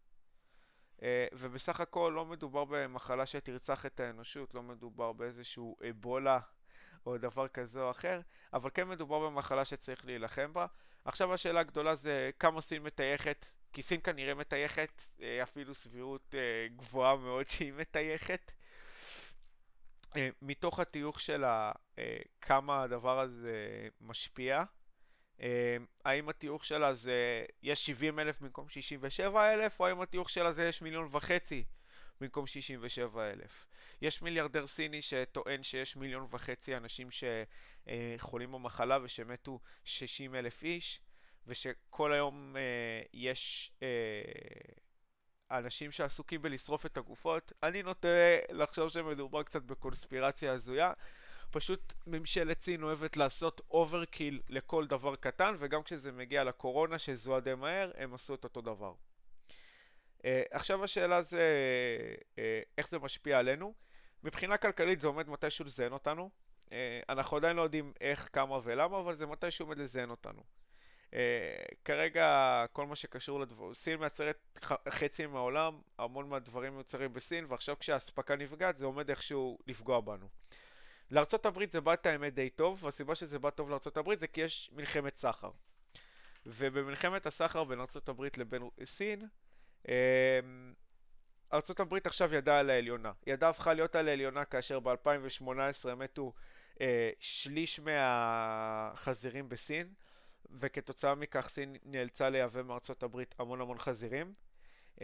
[1.33, 6.39] ובסך הכל לא מדובר במחלה שתרצח את האנושות, לא מדובר באיזשהו אבולה
[7.07, 8.21] או דבר כזה או אחר,
[8.53, 10.67] אבל כן מדובר במחלה שצריך להילחם בה.
[11.05, 16.69] עכשיו השאלה הגדולה זה כמה סין מטייחת, כי סין כנראה מטייחת, אה, אפילו סבירות אה,
[16.77, 18.53] גבוהה מאוד שהיא מטייחת.
[20.17, 21.19] אה, מתוך הטיוח
[21.99, 24.63] אה, כמה הדבר הזה משפיע.
[25.43, 30.53] אה, האם הטיוח שלה זה יש 70 אלף במקום 67 אלף, או האם הטיוח שלה
[30.53, 31.65] זה יש מיליון וחצי
[32.21, 33.67] במקום 67 אלף.
[34.03, 41.01] יש מיליארדר סיני שטוען שיש מיליון וחצי אנשים שחולים במחלה ושמתו 60 אלף איש,
[41.47, 42.57] ושכל היום
[43.13, 43.73] יש
[45.51, 48.09] האנשים שעסוקים בלשרוף את הגופות, אני נוטה
[48.51, 50.93] לחשוב שמדובר קצת בקונספירציה הזויה.
[51.51, 57.55] פשוט ממשלת סין אוהבת לעשות overkill לכל דבר קטן, וגם כשזה מגיע לקורונה שזוהה די
[57.55, 58.93] מהר, הם עשו את אותו דבר.
[60.19, 61.55] אה, עכשיו השאלה זה
[62.35, 62.39] אה,
[62.79, 63.75] איך זה משפיע עלינו.
[64.25, 66.31] מבחינה כלכלית זה עומד מתישהו לזיין אותנו.
[66.67, 66.71] Uh,
[67.09, 70.43] אנחנו עדיין לא יודעים איך, כמה ולמה, אבל זה מתישהו עומד לזיין אותנו.
[71.11, 71.15] Uh,
[71.85, 74.59] כרגע כל מה שקשור לדבר, סין מייצרת
[74.89, 80.29] חצי מהעולם, המון מהדברים מיוצרים בסין, ועכשיו כשהאספקה נפגעת זה עומד איכשהו לפגוע בנו.
[81.11, 84.71] לארה"ב זה בא את האמת די טוב, והסיבה שזה בא טוב לארה"ב זה כי יש
[84.73, 85.51] מלחמת סחר.
[86.47, 89.29] ובמלחמת הסחר בין ארה"ב לבין סין,
[89.87, 89.89] uh,
[91.53, 93.13] ארה"ב עכשיו ידעה על העליונה.
[93.27, 96.33] ידה הפכה להיות על העליונה כאשר ב-2018 מתו
[96.75, 96.81] uh,
[97.21, 99.93] שליש מהחזירים בסין.
[100.51, 104.33] וכתוצאה מכך סין נאלצה לייבא מארצות הברית המון המון חזירים.
[104.97, 105.01] Uh,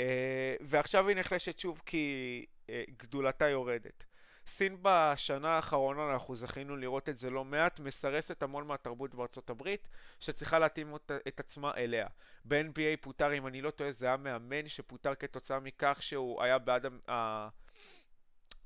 [0.61, 4.05] ועכשיו היא נחלשת שוב כי uh, גדולתה יורדת.
[4.47, 9.89] סין בשנה האחרונה, אנחנו זכינו לראות את זה לא מעט, מסרסת המון מהתרבות בארצות הברית,
[10.21, 10.95] שצריכה להתאים
[11.29, 12.07] את עצמה אליה.
[12.45, 16.87] ב-NBA פוטר, אם אני לא טועה, זה היה מאמן שפוטר כתוצאה מכך שהוא היה בעד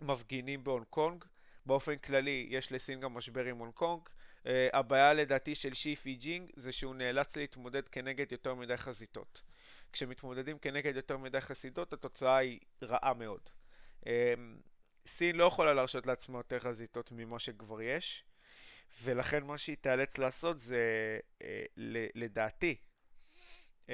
[0.00, 1.24] המפגינים בהונג קונג.
[1.66, 4.00] באופן כללי, יש לסין גם משבר עם הונג קונג.
[4.44, 9.42] אה, הבעיה לדעתי של שי ג'ינפינג זה שהוא נאלץ להתמודד כנגד יותר מדי חזיתות.
[9.92, 13.40] כשמתמודדים כנגד יותר מדי חזיתות התוצאה היא רעה מאוד.
[14.04, 14.06] אה,
[15.08, 18.24] סין לא יכולה להרשות לעצמה יותר חזיתות ממה שכבר יש,
[19.02, 21.42] ולכן מה שהיא תיאלץ לעשות זה, אה,
[22.14, 22.76] לדעתי,
[23.86, 23.90] אה,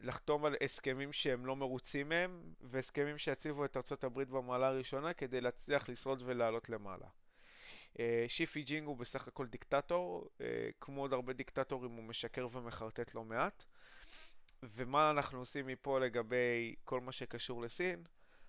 [0.00, 5.88] לחתום על הסכמים שהם לא מרוצים מהם, והסכמים שיציבו את ארה"ב במעלה הראשונה כדי להצליח
[5.88, 7.06] לשרוד ולעלות למעלה.
[7.98, 13.14] אה, שיפי ג'ינג הוא בסך הכל דיקטטור, אה, כמו עוד הרבה דיקטטורים הוא משקר ומחרטט
[13.14, 13.64] לא מעט.
[14.62, 18.04] ומה אנחנו עושים מפה לגבי כל מה שקשור לסין?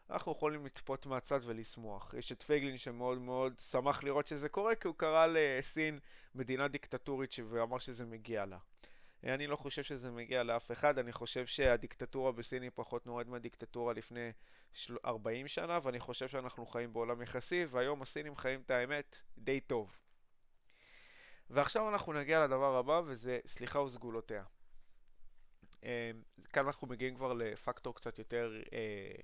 [0.09, 2.13] אנחנו יכולים לצפות מהצד ולשמוח.
[2.17, 5.99] יש את פייגלין שמאוד מאוד שמח לראות שזה קורה, כי הוא קרא לסין
[6.35, 8.57] מדינה דיקטטורית ואמר שזה מגיע לה.
[9.23, 13.93] אני לא חושב שזה מגיע לאף אחד, אני חושב שהדיקטטורה בסין היא פחות נורד מהדיקטטורה
[13.93, 14.31] לפני
[15.05, 19.97] 40 שנה, ואני חושב שאנחנו חיים בעולם יחסי, והיום הסינים חיים את האמת די טוב.
[21.49, 24.43] ועכשיו אנחנו נגיע לדבר הבא, וזה סליחה וסגולותיה.
[25.83, 26.11] אה,
[26.53, 29.21] כאן אנחנו מגיעים כבר לפקטור קצת יותר, אה,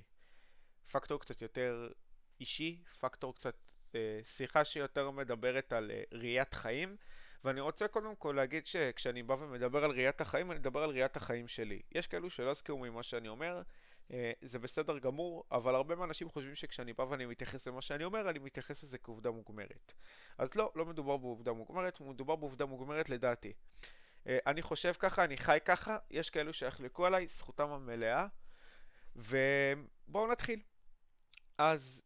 [0.93, 1.89] פקטור קצת יותר
[2.39, 3.55] אישי, פקטור קצת,
[3.95, 6.97] אה, שיחה שיותר מדברת על ראיית חיים,
[7.43, 11.17] ואני רוצה קודם כל להגיד שכשאני בא ומדבר על ראיית החיים, אני מדבר על ראיית
[11.17, 11.81] החיים שלי.
[11.91, 13.61] יש כאלו שלא יזכרו ממה שאני אומר,
[14.41, 18.39] זה בסדר גמור, אבל הרבה מהאנשים חושבים שכשאני בא ואני מתייחס למה שאני אומר, אני
[18.39, 19.93] מתייחס לזה כעובדה מוגמרת.
[20.37, 23.53] אז לא, לא מדובר בעובדה מוגמרת, מדובר בעובדה מוגמרת לדעתי.
[24.27, 28.27] אה, אני חושב ככה, אני חי ככה, יש כאלו שיחלקו עליי, זכותם המלאה.
[29.15, 30.59] ובואו נתחיל.
[31.57, 32.03] אז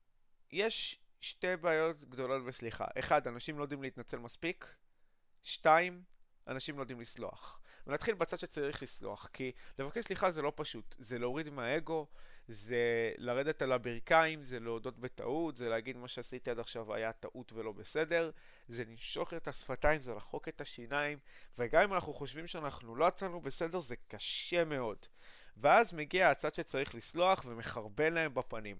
[0.51, 2.85] יש שתי בעיות גדולות וסליחה.
[2.99, 4.75] אחד, אנשים לא יודעים להתנצל מספיק.
[5.43, 6.03] שתיים,
[6.47, 7.59] אנשים לא יודעים לסלוח.
[7.87, 12.07] ונתחיל בצד שצריך לסלוח, כי לבקש סליחה זה לא פשוט, זה להוריד מהאגו,
[12.47, 17.53] זה לרדת על הברכיים, זה להודות בטעות, זה להגיד מה שעשיתי עד עכשיו היה טעות
[17.53, 18.31] ולא בסדר,
[18.67, 21.19] זה לנשוך את השפתיים, זה לחוק את השיניים,
[21.57, 24.97] וגם אם אנחנו חושבים שאנחנו לא יצאנו בסדר, זה קשה מאוד.
[25.57, 28.77] ואז מגיע הצד שצריך לסלוח ומחרבן להם בפנים.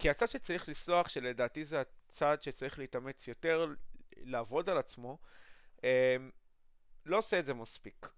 [0.00, 3.66] כי הצד שצריך לסלוח, שלדעתי זה הצד שצריך להתאמץ יותר,
[4.16, 5.18] לעבוד על עצמו,
[5.84, 5.88] אמ,
[7.06, 8.08] לא עושה את זה מספיק.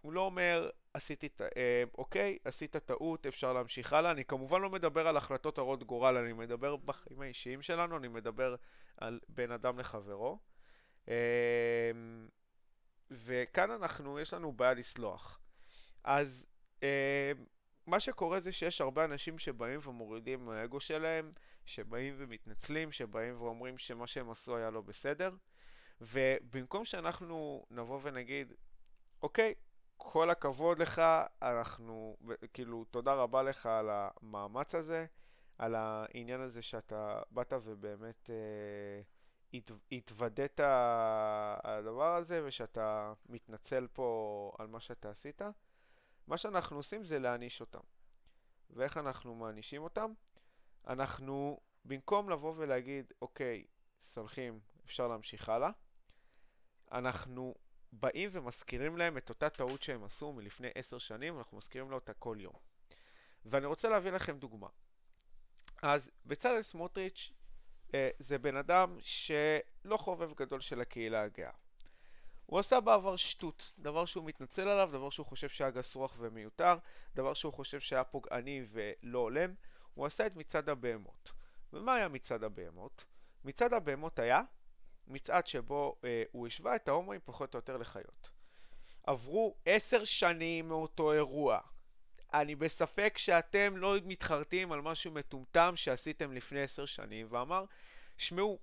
[0.00, 4.10] הוא לא אומר, עשיתי, אה, אוקיי, עשית טעות, אפשר להמשיך הלאה.
[4.10, 8.54] אני כמובן לא מדבר על החלטות הרות גורל, אני מדבר בחיים האישיים שלנו, אני מדבר
[8.96, 10.38] על בין אדם לחברו.
[11.08, 11.92] אה,
[13.10, 15.40] וכאן אנחנו, יש לנו בעיה לסלוח.
[16.04, 16.46] אז
[17.86, 21.30] מה שקורה זה שיש הרבה אנשים שבאים ומורידים מהאגו שלהם,
[21.66, 25.34] שבאים ומתנצלים, שבאים ואומרים שמה שהם עשו היה לא בסדר.
[26.00, 28.52] ובמקום שאנחנו נבוא ונגיד,
[29.22, 29.54] אוקיי,
[29.96, 31.02] כל הכבוד לך,
[31.42, 32.16] אנחנו,
[32.52, 35.06] כאילו, תודה רבה לך על המאמץ הזה,
[35.58, 39.02] על העניין הזה שאתה באת ובאמת אה,
[39.54, 45.42] הת, התוודת על הדבר הזה ושאתה מתנצל פה על מה שאתה עשית.
[46.26, 47.80] מה שאנחנו עושים זה להעניש אותם.
[48.70, 50.12] ואיך אנחנו מענישים אותם?
[50.86, 53.64] אנחנו, במקום לבוא ולהגיד, אוקיי,
[54.00, 55.70] סולחים, אפשר להמשיך הלאה,
[56.92, 57.54] אנחנו
[57.92, 62.14] באים ומזכירים להם את אותה טעות שהם עשו מלפני עשר שנים, אנחנו מזכירים לו אותה
[62.14, 62.54] כל יום.
[63.44, 64.68] ואני רוצה להביא לכם דוגמה.
[65.82, 67.32] אז בצלאל סמוטריץ'
[67.94, 71.52] אה, זה בן אדם שלא חובב גדול של הקהילה הגאה.
[72.52, 76.76] הוא עשה בעבר שטות, דבר שהוא מתנצל עליו, דבר שהוא חושב שהיה גס רוח ומיותר,
[77.14, 79.54] דבר שהוא חושב שהיה פוגעני ולא הולם,
[79.94, 81.32] הוא עשה את מצעד הבהמות.
[81.72, 83.04] ומה היה מצעד הבהמות?
[83.44, 84.42] מצעד הבהמות היה
[85.06, 88.30] מצעד שבו אה, הוא השווה את ההומואים פחות או יותר לחיות.
[89.04, 91.58] עברו עשר שנים מאותו אירוע.
[92.34, 97.64] אני בספק שאתם לא מתחרטים על משהו מטומטם שעשיתם לפני עשר שנים, ואמר,
[98.18, 98.58] שמעו,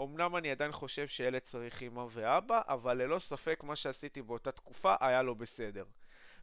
[0.00, 4.94] אמנם אני עדיין חושב שילד צריך אמא ואבא, אבל ללא ספק מה שעשיתי באותה תקופה
[5.00, 5.84] היה לא בסדר.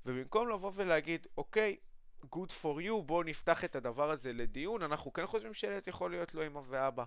[0.06, 1.78] ובמקום לבוא ולהגיד, אוקיי,
[2.26, 6.34] good for you, בואו נפתח את הדבר הזה לדיון, אנחנו כן חושבים שילד יכול להיות
[6.34, 7.04] לו אמא ואבא.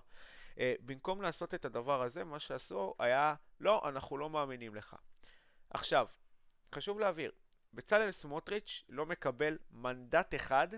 [0.55, 4.97] Uh, במקום לעשות את הדבר הזה, מה שעשו היה, לא, אנחנו לא מאמינים לך.
[5.71, 6.07] עכשיו,
[6.75, 7.33] חשוב להבהיר,
[7.75, 10.69] בצלאל סמוטריץ' לא מקבל מנדט אחד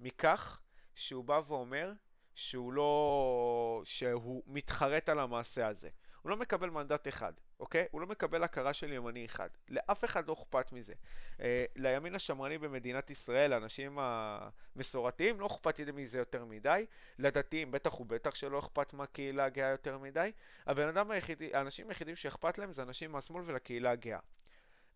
[0.00, 0.60] מכך
[0.94, 1.92] שהוא בא ואומר
[2.34, 3.82] שהוא לא...
[3.84, 5.88] שהוא מתחרט על המעשה הזה.
[6.22, 7.86] הוא לא מקבל מנדט אחד, אוקיי?
[7.90, 9.48] הוא לא מקבל הכרה של ימני אחד.
[9.68, 10.94] לאף אחד לא אכפת מזה.
[11.40, 16.86] אה, לימין השמרני במדינת ישראל, לאנשים המסורתיים, לא אכפת מזה יותר מדי.
[17.18, 20.32] לדתיים, בטח ובטח שלא אכפת מהקהילה הגאה יותר מדי.
[20.66, 24.18] הבן אדם היחידי, האנשים היחידים שאכפת להם זה אנשים מהשמאל ולקהילה הגאה.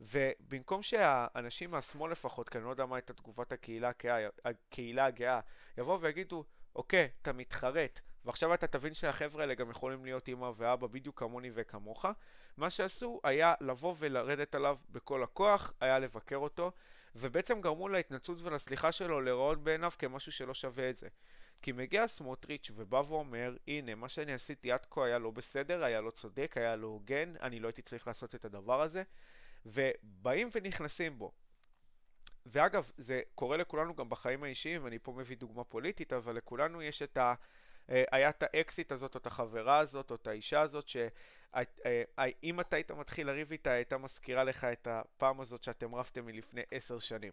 [0.01, 3.91] ובמקום שהאנשים מהשמאל לפחות, כי אני לא יודע מה הייתה תגובת הקהילה
[4.45, 5.41] הקהילה הגאה,
[5.79, 6.45] יבואו ויגידו,
[6.77, 11.51] אוקיי, אתה מתחרט, ועכשיו אתה תבין שהחבר'ה האלה גם יכולים להיות אמא ואבא בדיוק כמוני
[11.55, 12.07] וכמוך.
[12.57, 16.73] מה שעשו היה לבוא ולרדת עליו בכל הכוח, היה לבקר אותו,
[17.15, 21.09] ובעצם גרמו להתנצלות ולסליחה שלו להיראות בעיניו כמשהו שלא שווה את זה.
[21.63, 26.01] כי מגיע סמוטריץ' ובא ואומר, הנה, מה שאני עשיתי עד כה היה לא בסדר, היה
[26.01, 29.03] לא צודק, היה לא הוגן, אני לא הייתי צריך לעשות את הדבר הזה,
[29.67, 31.33] ובאים ונכנסים בו.
[32.47, 37.03] ואגב, זה קורה לכולנו גם בחיים האישיים, ואני פה מביא דוגמה פוליטית, אבל לכולנו יש
[37.03, 37.35] את ה...
[37.91, 41.09] אה, היה את האקסיט הזאת, או את החברה הזאת, או את האישה הזאת, שאם
[42.57, 46.63] אה, אתה היית מתחיל לריב איתה, הייתה מזכירה לך את הפעם הזאת שאתם רבתם מלפני
[46.71, 47.33] עשר שנים.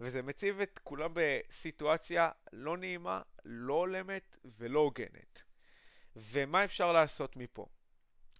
[0.00, 5.42] וזה מציב את כולם בסיטואציה לא נעימה, לא הולמת ולא הוגנת.
[6.16, 7.66] ומה אפשר לעשות מפה?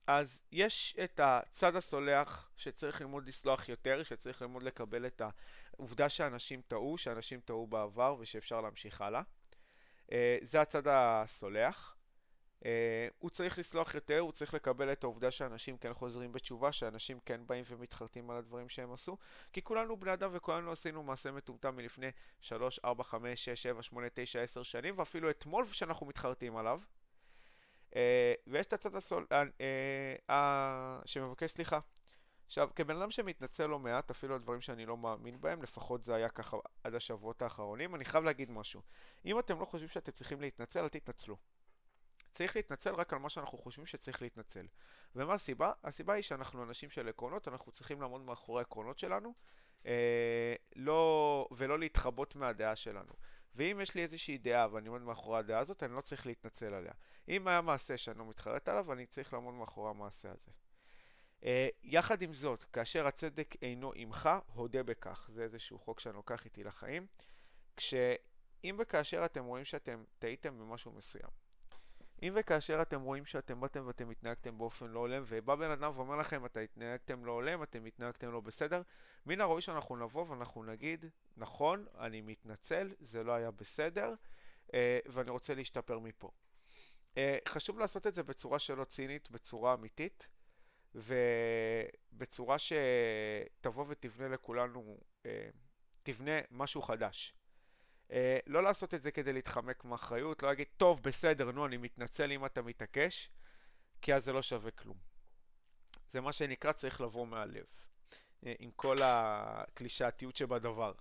[0.07, 5.23] אז יש את הצד הסולח שצריך ללמוד לסלוח יותר, שצריך ללמוד לקבל את
[5.73, 9.23] העובדה שאנשים טעו, שאנשים טעו בעבר ושאפשר להמשיך הלאה.
[10.07, 11.97] Uh, זה הצד הסולח.
[12.65, 17.19] אה, הוא צריך לסלוח יותר, הוא צריך לקבל את העובדה שאנשים כן חוזרים בתשובה, שאנשים
[17.25, 19.17] כן באים ומתחרטים על הדברים שהם עשו,
[19.53, 24.07] כי כולנו בני אדם וכולנו עשינו מעשה מטומטם מלפני 3, 4, 5, 6, 7, 8,
[24.15, 26.81] 9, 10 שנים, ואפילו אתמול שאנחנו מתחרטים עליו.
[27.97, 29.27] אה, ויש את הצד הסול...
[30.31, 31.79] אה, שמבקש סליחה.
[32.47, 36.15] עכשיו, כבן אדם שמתנצל לא מעט, אפילו על דברים שאני לא מאמין בהם, לפחות זה
[36.15, 38.83] היה ככה עד השבועות האחרונים, אני חייב להגיד משהו.
[39.25, 41.37] אם אתם לא חושבים שאתם צריכים להתנצל, אל תתנצלו.
[42.31, 44.67] צריך להתנצל רק על מה שאנחנו חושבים שצריך להתנצל.
[45.17, 45.73] ומה הסיבה?
[45.85, 49.35] הסיבה היא שאנחנו אנשים של עקרונות, אנחנו צריכים לעמוד מאחורי העקרונות שלנו,
[49.87, 53.13] אה, לא, ולא להתחבות מהדעה שלנו.
[53.55, 56.93] ואם יש לי איזושהי דעה ואני עומד מאחורי הדעה הזאת, אני לא צריך להתנצל עליה.
[57.29, 60.51] אם היה מעשה שאני לא מתחרט עליו, אני צריך לעמוד מאחורי המעשה הזה.
[61.41, 61.47] Uh,
[61.83, 65.27] יחד עם זאת, כאשר הצדק אינו עמך, הודה בכך.
[65.31, 67.07] זה איזשהו חוק שאני לוקח איתי לחיים.
[67.77, 71.31] כשאם וכאשר אתם רואים שאתם טעיתם במשהו מסוים,
[72.23, 76.17] אם וכאשר אתם רואים שאתם באתם ואתם התנהגתם באופן לא הולם, ובא בן אדם ואומר
[76.17, 78.83] לכם, אתה התנהגתם לא הולם, אתם התנהגתם לא בסדר,
[79.27, 81.05] מן הראוי שאנחנו נבוא ואנחנו נגיד,
[81.37, 84.15] נכון, אני מתנצל, זה לא היה בסדר,
[84.75, 86.31] אה, ואני רוצה להשתפר מפה.
[87.17, 90.29] אה, חשוב לעשות את זה בצורה שלא צינית, בצורה אמיתית,
[90.95, 95.49] ובצורה שתבוא ותבנה לכולנו, אה,
[96.03, 97.35] תבנה משהו חדש.
[98.11, 102.33] אה, לא לעשות את זה כדי להתחמק מאחריות, לא להגיד, טוב, בסדר, נו, אני מתנצל
[102.33, 103.31] אם אתה מתעקש,
[104.03, 104.97] כי אז זה לא שווה כלום.
[106.09, 107.65] זה מה שנקרא צריך לבוא מהלב,
[108.47, 110.93] אה, עם כל הקלישאתיות שבדבר.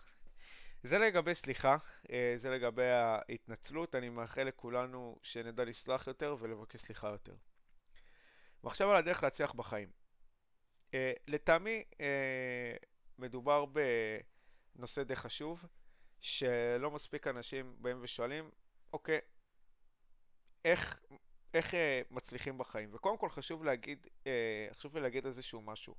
[0.83, 1.77] זה לגבי סליחה,
[2.09, 7.35] אה, זה לגבי ההתנצלות, אני מאחל לכולנו שנדע לסלוח יותר ולבקש סליחה יותר.
[8.63, 9.89] ועכשיו על הדרך להצליח בחיים.
[11.27, 11.83] לטעמי
[13.19, 13.65] מדובר
[14.75, 15.65] בנושא די חשוב.
[16.21, 18.49] שלא מספיק אנשים באים ושואלים,
[18.93, 19.19] אוקיי,
[20.65, 20.99] איך,
[21.53, 22.89] איך אה, מצליחים בחיים?
[22.93, 25.95] וקודם כל חשוב להגיד, אה, חשוב לי להגיד איזשהו משהו.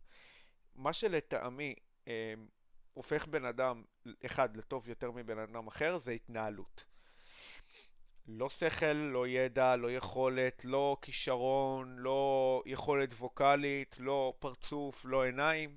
[0.75, 1.75] מה שלטעמי
[2.09, 2.35] אה,
[2.93, 3.85] הופך בן אדם,
[4.27, 6.85] אחד, לטוב יותר מבן אדם אחר, זה התנהלות.
[8.29, 15.77] לא שכל, לא ידע, לא יכולת, לא כישרון, לא יכולת ווקאלית, לא פרצוף, לא עיניים,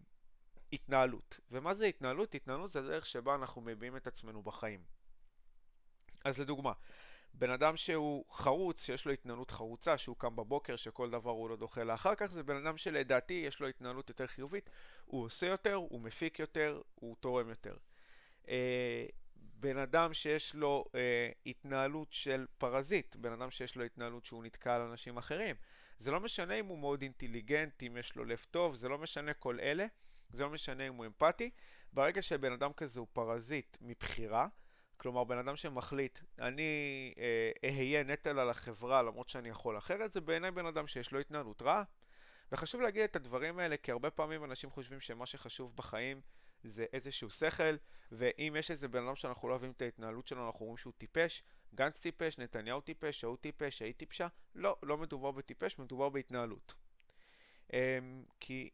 [0.74, 1.40] התנהלות.
[1.52, 2.36] ומה זה התנהלות?
[2.36, 4.84] התנהלות זה הדרך שבה אנחנו מביעים את עצמנו בחיים.
[6.26, 6.74] אז לדוגמה,
[7.34, 11.56] בן אדם שהוא חרוץ, שיש לו התנהלות חרוצה, שהוא קם בבוקר, שכל דבר הוא לא
[11.56, 14.70] דוחה לאחר כך, זה בן אדם שלדעתי יש לו התנהלות יותר חיובית,
[15.06, 17.76] הוא עושה יותר, הוא מפיק יותר, הוא תורם יותר.
[18.50, 24.44] אה, בן אדם שיש לו אה, התנהלות של פרזיט, בן אדם שיש לו התנהלות שהוא
[24.44, 25.56] נתקע על אנשים אחרים.
[26.00, 29.34] זה לא משנה אם הוא מאוד אינטליגנט, אם יש לו לב טוב, זה לא משנה
[29.34, 29.86] כל אלה.
[30.34, 31.50] זה לא משנה אם הוא אמפתי.
[31.94, 34.48] ברגע שבן אדם כזה הוא פרזיט מבחירה,
[34.98, 37.14] כלומר בן אדם שמחליט, אני
[37.64, 41.62] אה, נטל על החברה למרות שאני יכול אחרת, זה בעיניי בן אדם שיש לו התנהלות
[41.62, 41.84] רעה.
[42.52, 46.22] וחשוב להגיד את הדברים האלה, כי הרבה פעמים אנשים חושבים שמה שחשוב בחיים
[46.64, 47.76] זה איזשהו שכל,
[48.12, 51.44] ואם יש איזה בן אדם שאנחנו לא אוהבים את ההתנהלות שלו, אנחנו רואים שהוא טיפש,
[51.76, 56.74] גנץ טיפש, נתניהו טיפש, ההוא טיפש, ההיא טיפשה, לא, לא מדובר בטיפש, מדובר בהתנהלות.
[57.74, 58.70] אמ, כי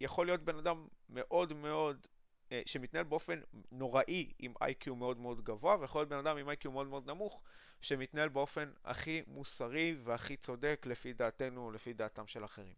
[0.00, 2.06] יכול להיות בן אדם מאוד מאוד,
[2.52, 3.40] אה, שמתנהל באופן
[3.72, 7.42] נוראי עם איי-קיו מאוד מאוד גבוה, ויכול להיות בן אדם עם איי-קיו מאוד מאוד נמוך,
[7.80, 12.74] שמתנהל באופן הכי מוסרי והכי צודק לפי דעתנו לפי דעתם של אחרים.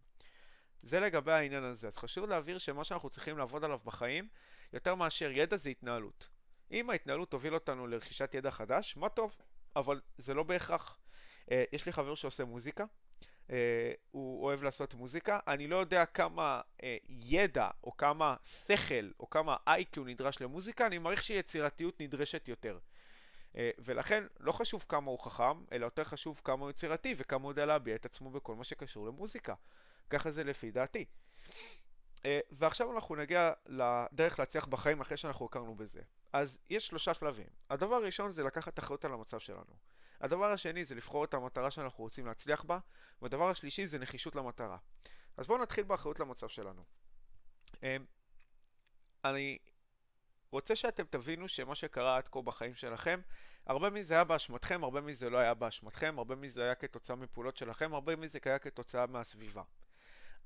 [0.83, 1.87] זה לגבי העניין הזה.
[1.87, 4.29] אז חשוב להבהיר שמה שאנחנו צריכים לעבוד עליו בחיים,
[4.73, 6.29] יותר מאשר ידע זה התנהלות.
[6.71, 9.37] אם ההתנהלות תוביל אותנו לרכישת ידע חדש, מה טוב,
[9.77, 10.99] אבל זה לא בהכרח.
[11.51, 12.89] אה, יש לי חבר שעושה מוזיקה, אה,
[14.11, 15.39] הוא אוהב לעשות מוזיקה.
[15.47, 20.99] אני לא יודע כמה אה, ידע או כמה שכל או כמה איי-קיו נדרש למוזיקה, אני
[20.99, 22.79] מעריך שיצירתיות נדרשת יותר.
[23.57, 27.51] אה, ולכן לא חשוב כמה הוא חכם, אלא יותר חשוב כמה הוא יצירתי וכמה הוא
[27.51, 29.55] יודע להביע את עצמו בכל מה שקשור למוזיקה.
[30.11, 31.05] ככה זה לפי דעתי.
[32.25, 36.01] אה, ועכשיו אנחנו נגיע לדרך להצליח בחיים אחרי שאנחנו הכרנו בזה.
[36.33, 37.47] אז יש שלושה שלבים.
[37.71, 39.75] הדבר הראשון זה לקחת אחריות על המצב שלנו.
[40.21, 42.79] הדבר השני זה לבחור את המטרה שאנחנו רוצים להצליח בה,
[43.23, 44.79] והדבר השלישי זה נחישות למטרה.
[45.37, 46.85] אז בואו נתחיל באחריות למצב שלנו.
[47.83, 48.05] אמ,
[49.25, 49.59] אני
[50.51, 53.21] רוצה שאתם תבינו שמה שקרה עד כה בחיים שלכם,
[53.67, 57.95] הרבה מזה היה באשמתכם, הרבה מזה לא היה באשמתכם, הרבה מזה היה כתוצאה מפעולות שלכם,
[57.95, 59.63] הרבה מזה היה כתוצאה מהסביבה.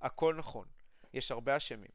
[0.00, 0.66] הכל נכון,
[1.12, 1.90] יש הרבה אשמים.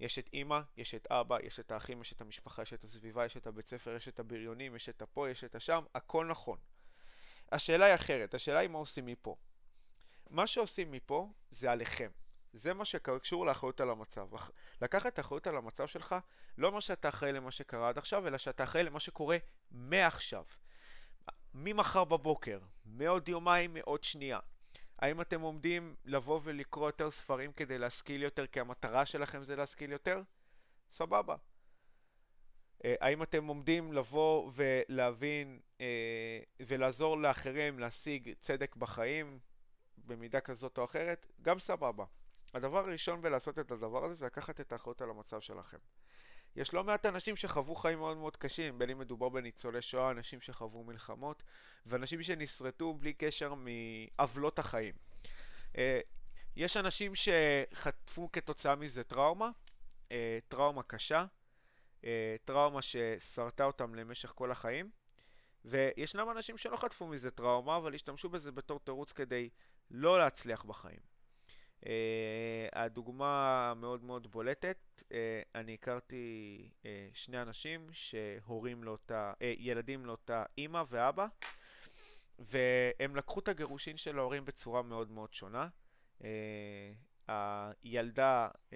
[0.00, 3.24] יש את אימא, יש את אבא, יש את האחים, יש את המשפחה, יש את הסביבה,
[3.24, 6.58] יש את הבית ספר, יש את הבריונים, יש את הפה, יש את השם, הכל נכון.
[7.52, 9.36] השאלה היא אחרת, השאלה היא מה עושים מפה.
[10.30, 12.10] מה שעושים מפה זה עליכם.
[12.52, 14.28] זה מה שקשור לאחריות על המצב.
[14.82, 16.14] לקחת אחריות על המצב שלך,
[16.58, 19.36] לא אומר שאתה אחראי למה שקרה עד עכשיו, אלא שאתה אחראי למה שקורה
[19.70, 20.44] מעכשיו.
[21.54, 24.38] ממחר בבוקר, מעוד יומיים, מעוד שנייה.
[24.98, 29.92] האם אתם עומדים לבוא ולקרוא יותר ספרים כדי להשכיל יותר, כי המטרה שלכם זה להשכיל
[29.92, 30.22] יותר?
[30.90, 31.36] סבבה.
[32.84, 39.38] אה, האם אתם עומדים לבוא ולהבין אה, ולעזור לאחרים להשיג צדק בחיים
[39.98, 41.26] במידה כזאת או אחרת?
[41.42, 42.04] גם סבבה.
[42.54, 45.78] הדבר הראשון בלעשות את הדבר הזה זה לקחת את האחריות על המצב שלכם.
[46.56, 50.40] יש לא מעט אנשים שחוו חיים מאוד מאוד קשים, בין אם מדובר בניצולי שואה, אנשים
[50.40, 51.42] שחוו מלחמות,
[51.86, 54.94] ואנשים שנסרטו בלי קשר מעוולות החיים.
[55.78, 56.00] אה,
[56.56, 59.50] יש אנשים שחטפו כתוצאה מזה טראומה,
[60.48, 61.24] טראומה קשה,
[62.44, 64.90] טראומה ששרטה אותם למשך כל החיים,
[65.64, 69.48] וישנם אנשים שלא חטפו מזה טראומה, אבל השתמשו בזה בתור תירוץ כדי
[69.90, 71.16] לא להצליח בחיים.
[71.80, 71.88] Uh,
[72.72, 75.04] הדוגמה מאוד מאוד בולטת, uh,
[75.54, 81.26] אני הכרתי uh, שני אנשים שהורים לאותה, uh, ילדים לאותה אימא ואבא,
[82.38, 85.68] והם לקחו את הגירושין של ההורים בצורה מאוד מאוד שונה.
[86.20, 86.24] Uh,
[87.28, 88.72] הילדה uh,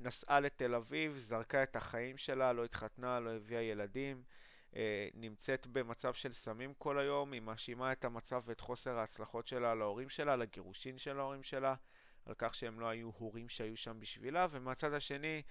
[0.00, 4.22] נסעה לתל אביב, זרקה את החיים שלה, לא התחתנה, לא הביאה ילדים.
[4.76, 9.74] אה, נמצאת במצב של סמים כל היום, היא מאשימה את המצב ואת חוסר ההצלחות שלה
[9.74, 11.74] להורים שלה, לגירושין של ההורים שלה,
[12.26, 15.42] על כך שהם לא היו הורים שהיו שם בשבילה, ומהצד השני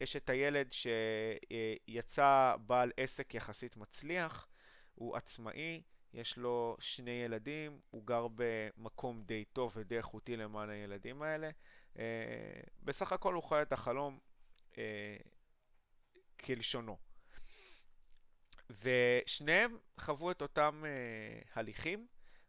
[0.00, 4.48] יש את הילד שיצא בעל עסק יחסית מצליח,
[4.94, 5.82] הוא עצמאי,
[6.14, 11.50] יש לו שני ילדים, הוא גר במקום די טוב ודי איכותי למען הילדים האלה.
[11.98, 12.04] אה,
[12.82, 14.18] בסך הכל הוא חי את החלום
[14.78, 15.16] אה,
[16.44, 16.96] כלשונו.
[18.70, 22.06] ושניהם חוו את אותם uh, הליכים,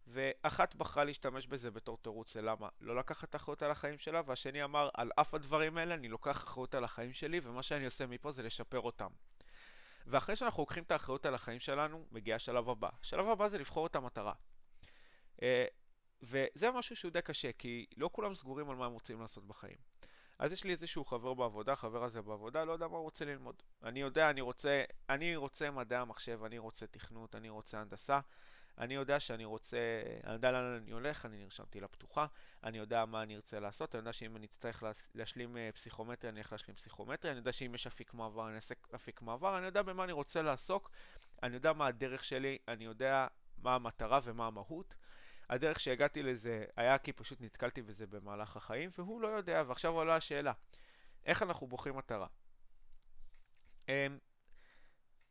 [0.08, 4.90] ואחת בחרה להשתמש בזה בתור תירוץ ללמה לא לקחת אחריות על החיים שלה, והשני אמר,
[4.94, 8.44] על אף הדברים האלה אני לוקח אחריות על החיים שלי, ומה שאני עושה מפה זה
[8.44, 9.10] לשפר אותם.
[10.08, 12.90] ואחרי שאנחנו לוקחים את האחריות על החיים שלנו, מגיע השלב הבא.
[13.02, 14.34] השלב הבא זה לבחור את המטרה.
[16.22, 19.78] וזה משהו שהוא די קשה, כי לא כולם סגורים על מה הם רוצים לעשות בחיים.
[20.40, 23.56] אז יש לי איזשהו חבר בעבודה, חבר הזה בעבודה, לא יודע מה הוא רוצה ללמוד.
[23.84, 28.20] אני יודע, אני רוצה, אני רוצה מדעי המחשב, אני רוצה תכנות, אני רוצה הנדסה.
[28.78, 29.78] אני יודע שאני רוצה,
[30.24, 32.26] אני יודע לאן אני הולך, אני נרשמתי לפתוחה,
[32.64, 34.84] אני יודע מה אני ארצה לעשות, אני יודע שאם אני אצטרך
[35.16, 38.76] להשלים אה, פסיכומטרי, אני אלך להשלים פסיכומטרי, אני יודע שאם יש אפיק מעבר, אני אעשה
[38.96, 40.92] אפיק מעבר, אני יודע במה אני רוצה לעסוק,
[41.44, 44.96] אני יודע מה הדרך שלי, אני יודע מה המטרה ומה המהות.
[45.50, 50.16] הדרך שהגעתי לזה היה כי פשוט נתקלתי בזה במהלך החיים, והוא לא יודע, ועכשיו עולה
[50.16, 50.54] השאלה,
[51.26, 52.28] איך אנחנו בוחרים מטרה?
[53.86, 53.90] Um,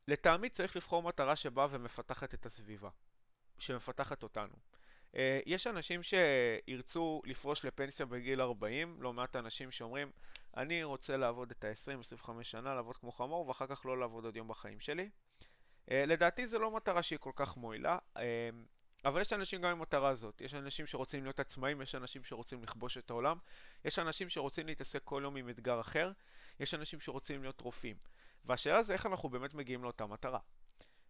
[0.08, 2.90] לטעמי צריך לבחור מטרה שבאה ומפתחת את הסביבה,
[3.58, 4.54] שמפתחת אותנו.
[5.12, 10.10] Uh, יש אנשים שירצו לפרוש לפנסיה בגיל 40, לא מעט אנשים שאומרים,
[10.56, 14.48] אני רוצה לעבוד את ה-20-25 שנה, לעבוד כמו חמור, ואחר כך לא לעבוד עוד יום
[14.48, 15.10] בחיים שלי.
[15.40, 17.98] Uh, לדעתי זו לא מטרה שהיא כל כך מועילה.
[19.04, 20.40] אבל יש אנשים גם עם מטרה הזאת.
[20.40, 23.38] יש אנשים שרוצים להיות עצמאים, יש אנשים שרוצים לכבוש את העולם,
[23.84, 26.12] יש אנשים שרוצים להתעסק כל יום עם אתגר אחר,
[26.60, 27.96] יש אנשים שרוצים להיות רופאים.
[28.44, 30.38] והשאלה זה איך אנחנו באמת מגיעים לאותה מטרה.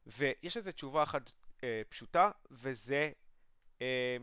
[0.07, 1.33] ויש איזו תשובה אחת
[1.65, 3.11] אה, פשוטה, וזה
[3.83, 4.17] אה,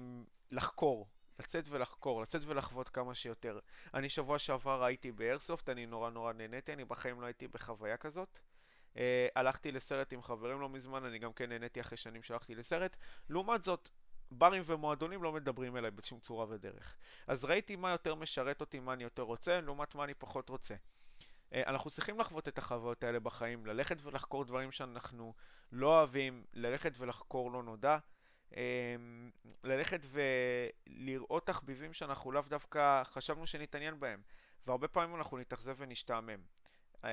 [0.51, 1.07] לחקור.
[1.39, 3.59] לצאת ולחקור, לצאת ולחוות כמה שיותר.
[3.93, 8.39] אני שבוע שעבר הייתי באיירסופט, אני נורא נורא נהניתי, אני בחיים לא הייתי בחוויה כזאת.
[8.93, 8.97] Uh,
[9.35, 12.97] הלכתי לסרט עם חברים לא מזמן, אני גם כן נהניתי אחרי שנים שהלכתי לסרט.
[13.29, 13.89] לעומת זאת,
[14.31, 16.97] ברים ומועדונים לא מדברים אליי בשום צורה ודרך.
[17.27, 20.75] אז ראיתי מה יותר משרת אותי, מה אני יותר רוצה, לעומת מה אני פחות רוצה.
[20.75, 25.33] Uh, אנחנו צריכים לחוות את החוויות האלה בחיים, ללכת ולחקור דברים שאנחנו
[25.71, 27.97] לא אוהבים, ללכת ולחקור לא נודע,
[28.51, 28.55] uh,
[29.63, 34.21] ללכת ולראות תחביבים שאנחנו לאו דווקא חשבנו שנתעניין בהם,
[34.67, 36.39] והרבה פעמים אנחנו נתאכזב ונשתעמם.
[36.95, 37.05] Uh,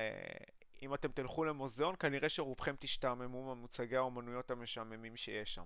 [0.81, 5.63] אם אתם תלכו למוזיאון, כנראה שרובכם תשתעממו ממוצגי האומנויות המשעממים שיש שם.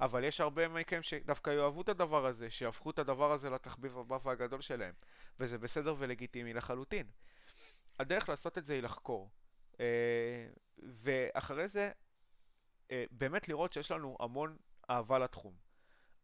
[0.00, 4.18] אבל יש הרבה מכם שדווקא יאהבו את הדבר הזה, שיהפכו את הדבר הזה לתחביב הבא
[4.24, 4.94] והגדול שלהם,
[5.40, 7.06] וזה בסדר ולגיטימי לחלוטין.
[7.98, 9.30] הדרך לעשות את זה היא לחקור.
[9.80, 10.46] אה,
[10.78, 11.90] ואחרי זה,
[12.90, 14.56] אה, באמת לראות שיש לנו המון
[14.90, 15.54] אהבה לתחום.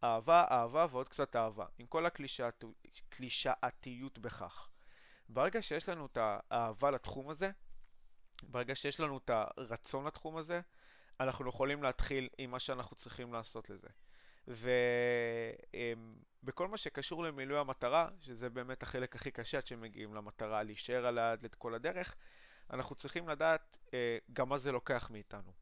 [0.05, 4.69] אהבה, אהבה ועוד קצת אהבה, עם כל הקלישאתיות בכך.
[5.29, 6.19] ברגע שיש לנו את
[6.51, 7.51] האהבה לתחום הזה,
[8.43, 10.61] ברגע שיש לנו את הרצון לתחום הזה,
[11.21, 13.89] אנחנו יכולים להתחיל עם מה שאנחנו צריכים לעשות לזה.
[16.43, 21.19] ובכל מה שקשור למילוי המטרה, שזה באמת החלק הכי קשה עד שמגיעים למטרה, להישאר על
[21.19, 22.15] היד כל הדרך,
[22.71, 25.53] אנחנו צריכים לדעת אה, גם מה זה לוקח מאיתנו.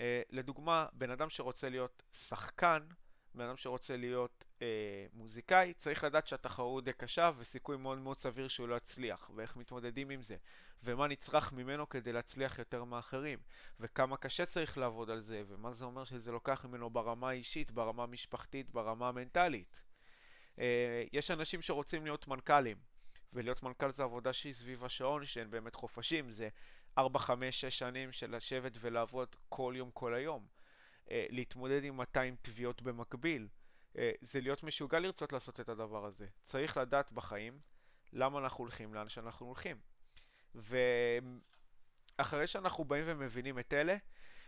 [0.00, 2.86] אה, לדוגמה, בן אדם שרוצה להיות שחקן,
[3.34, 8.48] בן אדם שרוצה להיות אה, מוזיקאי, צריך לדעת שהתחרות די קשה וסיכוי מאוד מאוד סביר
[8.48, 10.36] שהוא לא יצליח, ואיך מתמודדים עם זה,
[10.84, 13.38] ומה נצרך ממנו כדי להצליח יותר מאחרים,
[13.80, 18.02] וכמה קשה צריך לעבוד על זה, ומה זה אומר שזה לוקח ממנו ברמה האישית, ברמה
[18.02, 19.82] המשפחתית, ברמה המנטלית.
[20.58, 22.76] אה, יש אנשים שרוצים להיות מנכ"לים,
[23.32, 26.48] ולהיות מנכ"ל זה עבודה שהיא סביב השעון, שאין באמת חופשים, זה
[26.98, 30.61] 4, 5, 6 שנים של לשבת ולעבוד כל יום כל היום.
[31.10, 33.48] אה, להתמודד עם 200 תביעות במקביל.
[33.98, 36.26] אה, זה להיות משוגע לרצות לעשות את הדבר הזה.
[36.42, 37.60] צריך לדעת בחיים
[38.12, 39.76] למה אנחנו הולכים לאן שאנחנו הולכים.
[40.54, 43.96] ואחרי שאנחנו באים ומבינים את אלה,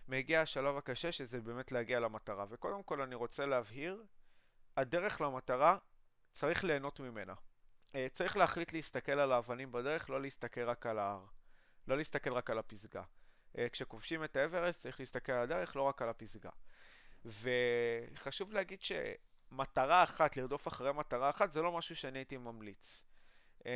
[0.09, 2.47] מגיע השלב הקשה שזה באמת להגיע למטרה.
[2.49, 4.05] וקודם כל אני רוצה להבהיר,
[4.77, 5.79] הדרך למטרה,
[6.31, 7.35] צריך ליהנות ממנה.
[7.95, 11.25] אה, צריך להחליט להסתכל על האבנים בדרך, לא להסתכל רק על ההר.
[11.89, 13.03] לא להסתכל רק על הפסגה.
[13.59, 16.51] אה, כשכובשים את האברסט צריך להסתכל על הדרך, לא רק על הפסגה.
[17.25, 23.05] וחשוב להגיד שמטרה אחת, לרדוף אחרי מטרה אחת, זה לא משהו שאני הייתי ממליץ.
[23.59, 23.67] Uh,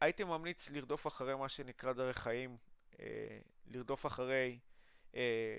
[0.00, 2.54] הייתי ממליץ לרדוף אחרי מה שנקרא דרך חיים,
[2.92, 2.96] uh,
[3.66, 4.58] לרדוף אחרי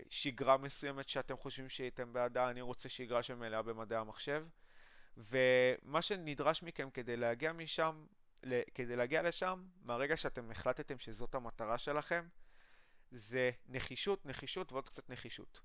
[0.10, 4.46] שגרה מסוימת שאתם חושבים שהייתם בעדה, אני רוצה שגרה שמלאה במדעי המחשב.
[5.18, 8.06] ומה שנדרש מכם כדי להגיע משם,
[8.76, 12.28] כדי להגיע לשם, מהרגע שאתם החלטתם שזאת המטרה שלכם,
[13.14, 15.60] זה נחישות, נחישות ועוד קצת נחישות.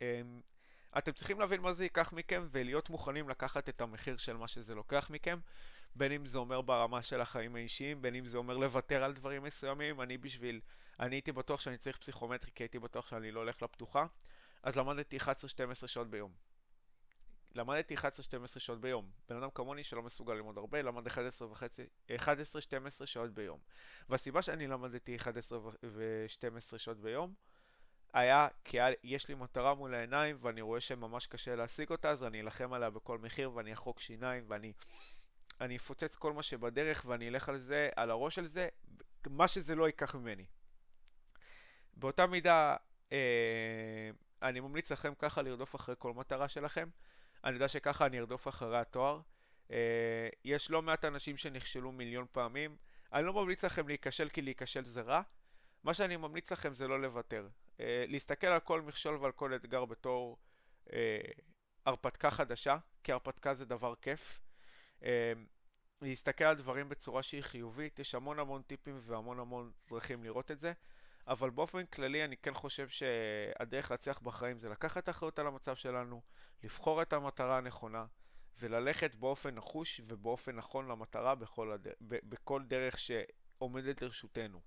[0.00, 0.40] אמ,
[0.98, 4.74] אתם צריכים להבין מה זה ייקח מכם ולהיות מוכנים לקחת את המחיר של מה שזה
[4.74, 5.38] לוקח מכם,
[5.94, 9.42] בין אם זה אומר ברמה של החיים האישיים, בין אם זה אומר לוותר על דברים
[9.42, 10.00] מסוימים.
[10.00, 10.60] אני בשביל,
[11.00, 14.06] אני הייתי בטוח שאני צריך פסיכומטרי כי הייתי בטוח שאני לא הולך לפתוחה,
[14.62, 15.26] אז למדתי 11-12
[15.86, 16.32] שעות ביום.
[17.58, 18.00] למדתי 11-12
[18.58, 19.10] שעות ביום.
[19.28, 21.10] בן אדם כמוני שלא מסוגל ללמוד הרבה, למד 11-12
[23.04, 23.58] שעות ביום.
[24.08, 27.34] והסיבה שאני למדתי 11 ו-12 שעות ביום,
[28.12, 32.40] היה כי יש לי מטרה מול העיניים ואני רואה שממש קשה להשיג אותה, אז אני
[32.40, 34.72] אלחם עליה בכל מחיר ואני אחוק שיניים ואני
[35.60, 38.68] אני אפוצץ כל מה שבדרך ואני אלך על זה, על הראש של זה,
[39.26, 40.46] מה שזה לא ייקח ממני.
[41.94, 42.76] באותה מידה,
[43.12, 44.10] אה,
[44.42, 46.88] אני ממליץ לכם ככה לרדוף אחרי כל מטרה שלכם.
[47.44, 49.20] אני יודע שככה אני ארדוף אחרי התואר.
[49.68, 49.70] Uh,
[50.44, 52.76] יש לא מעט אנשים שנכשלו מיליון פעמים.
[53.12, 55.22] אני לא ממליץ לכם להיכשל כי להיכשל זה רע.
[55.84, 57.48] מה שאני ממליץ לכם זה לא לוותר.
[57.76, 60.36] Uh, להסתכל על כל מכשול ועל כל אתגר בתור
[60.86, 60.90] uh,
[61.86, 64.40] הרפתקה חדשה, כי הרפתקה זה דבר כיף.
[66.02, 70.58] להסתכל על דברים בצורה שהיא חיובית, יש המון המון טיפים והמון המון דרכים לראות את
[70.58, 70.72] זה.
[71.28, 76.22] אבל באופן כללי אני כן חושב שהדרך להצליח בחיים זה לקחת אחריות על המצב שלנו,
[76.62, 78.06] לבחור את המטרה הנכונה
[78.58, 81.88] וללכת באופן נחוש ובאופן נכון למטרה בכל, הד...
[82.00, 84.60] בכל דרך שעומדת לרשותנו.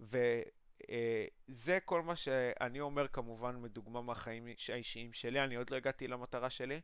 [0.00, 6.50] וזה כל מה שאני אומר כמובן מדוגמה מהחיים האישיים שלי, אני עוד לא הגעתי למטרה
[6.50, 6.80] שלי.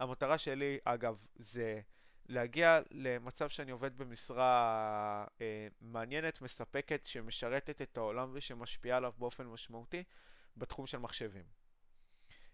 [0.00, 1.80] המטרה שלי, אגב, זה
[2.28, 10.04] להגיע למצב שאני עובד במשרה אה, מעניינת, מספקת, שמשרתת את העולם ושמשפיעה עליו באופן משמעותי
[10.56, 11.44] בתחום של מחשבים.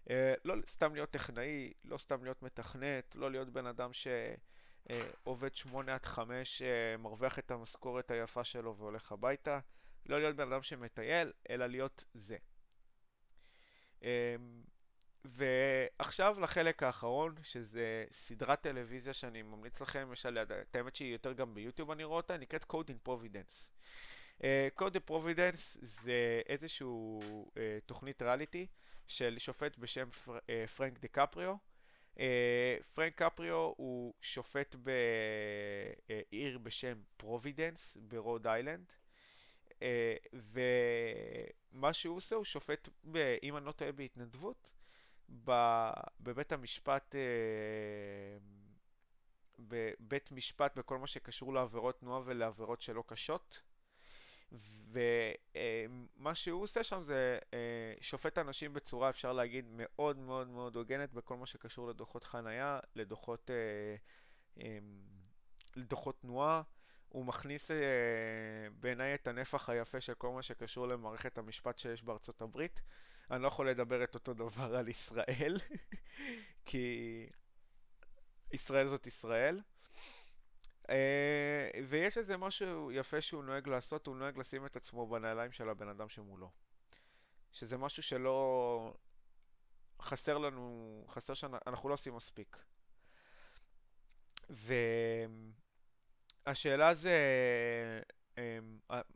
[0.09, 5.55] אה, לא סתם להיות טכנאי, לא סתם להיות מתכנת, לא להיות בן אדם שעובד אה,
[5.55, 9.59] 8 עד 5, אה, מרוויח את המשכורת היפה שלו והולך הביתה,
[10.05, 12.37] לא להיות בן אדם שמטייל, אלא להיות זה.
[14.03, 14.35] אה,
[15.25, 21.33] ועכשיו לחלק האחרון, שזה סדרת טלוויזיה שאני ממליץ לכם, יש עליה, את האמת שהיא יותר
[21.33, 23.69] גם ביוטיוב אני רואה אותה, נקראת Caught in Providence.
[24.39, 24.43] אה,
[24.79, 28.67] Caught in Providence זה איזשהו אה, תוכנית ריאליטי
[29.07, 31.55] של שופט בשם פר, אה, פרנק דה קפריו.
[32.15, 32.19] אה,
[32.95, 38.93] פרנק קפריו הוא שופט בעיר בשם פרובידנס ברוד איילנד.
[39.69, 39.83] Uh,
[41.73, 44.71] ומה שהוא עושה הוא שופט, ב, אם אני לא טועה, בהתנדבות.
[46.19, 48.37] בבית המשפט, אה,
[49.59, 53.61] בבית משפט בכל מה שקשור לעבירות תנועה ולעבירות שלא קשות.
[54.91, 61.13] ומה שהוא עושה שם זה אה, שופט אנשים בצורה, אפשר להגיד, מאוד מאוד מאוד הוגנת
[61.13, 63.51] בכל מה שקשור לדוחות חנייה, לדוחות,
[64.57, 64.77] אה,
[65.75, 66.61] לדוחות תנועה.
[67.09, 67.71] הוא מכניס
[68.79, 72.81] בעיניי את הנפח היפה של כל מה שקשור למערכת המשפט שיש בארצות הברית.
[73.31, 75.57] אני לא יכול לדבר את אותו דבר על ישראל,
[76.65, 77.27] כי
[78.51, 79.61] ישראל זאת ישראל.
[80.83, 80.85] Uh,
[81.87, 85.87] ויש איזה משהו יפה שהוא נוהג לעשות, הוא נוהג לשים את עצמו בנעליים של הבן
[85.87, 86.51] אדם שמולו.
[87.51, 88.93] שזה משהו שלא...
[90.01, 92.63] חסר לנו, חסר שאנחנו לא עושים מספיק.
[96.45, 97.17] והשאלה זה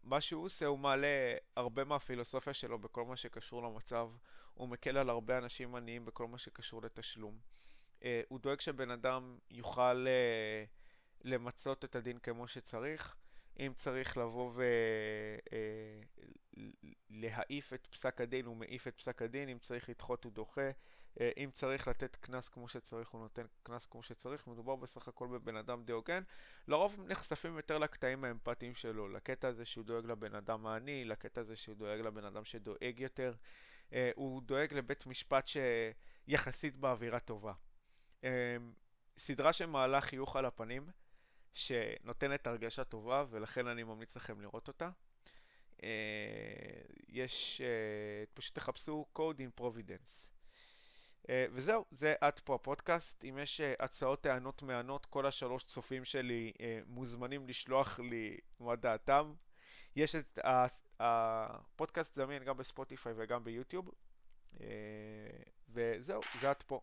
[0.04, 4.10] מה שהוא עושה, הוא מעלה הרבה מהפילוסופיה שלו בכל מה שקשור למצב,
[4.54, 7.38] הוא מקל על הרבה אנשים עניים בכל מה שקשור לתשלום.
[8.28, 10.08] הוא דואג שבן אדם יוכל
[11.22, 13.16] למצות את הדין כמו שצריך.
[13.60, 14.52] אם צריך לבוא
[17.10, 20.72] ולהעיף את פסק הדין, הוא מעיף את פסק הדין, אם צריך לדחות הוא דוחה,
[21.38, 25.56] אם צריך לתת קנס כמו שצריך, הוא נותן קנס כמו שצריך, מדובר בסך הכל בבן
[25.56, 26.24] אדם די הוגן.
[26.68, 31.56] לרוב נחשפים יותר לקטעים האמפתיים שלו, לקטע הזה שהוא דואג לבן אדם העני, לקטע הזה
[31.56, 33.34] שהוא דואג לבן אדם שדואג יותר.
[34.16, 35.50] הוא דואג לבית משפט
[36.28, 37.54] שיחסית באווירה טובה.
[39.18, 40.90] סדרה שמעלה חיוך על הפנים.
[41.58, 44.90] שנותנת הרגשה טובה, ולכן אני ממליץ לכם לראות אותה.
[45.84, 45.90] אה,
[47.08, 50.37] יש, אה, פשוט תחפשו Code in Providence.
[51.30, 53.26] אה, וזהו, זה עד פה הפודקאסט.
[53.26, 56.52] אם יש הצעות, טענות, מענות, כל השלוש צופים שלי
[56.86, 59.34] מוזמנים לשלוח לי מה דעתם.
[59.96, 60.40] יש את
[61.00, 63.92] הפודקאסט זמין גם בספוטיפיי וגם ביוטיוב.
[65.70, 66.82] וזהו, זה עד פה.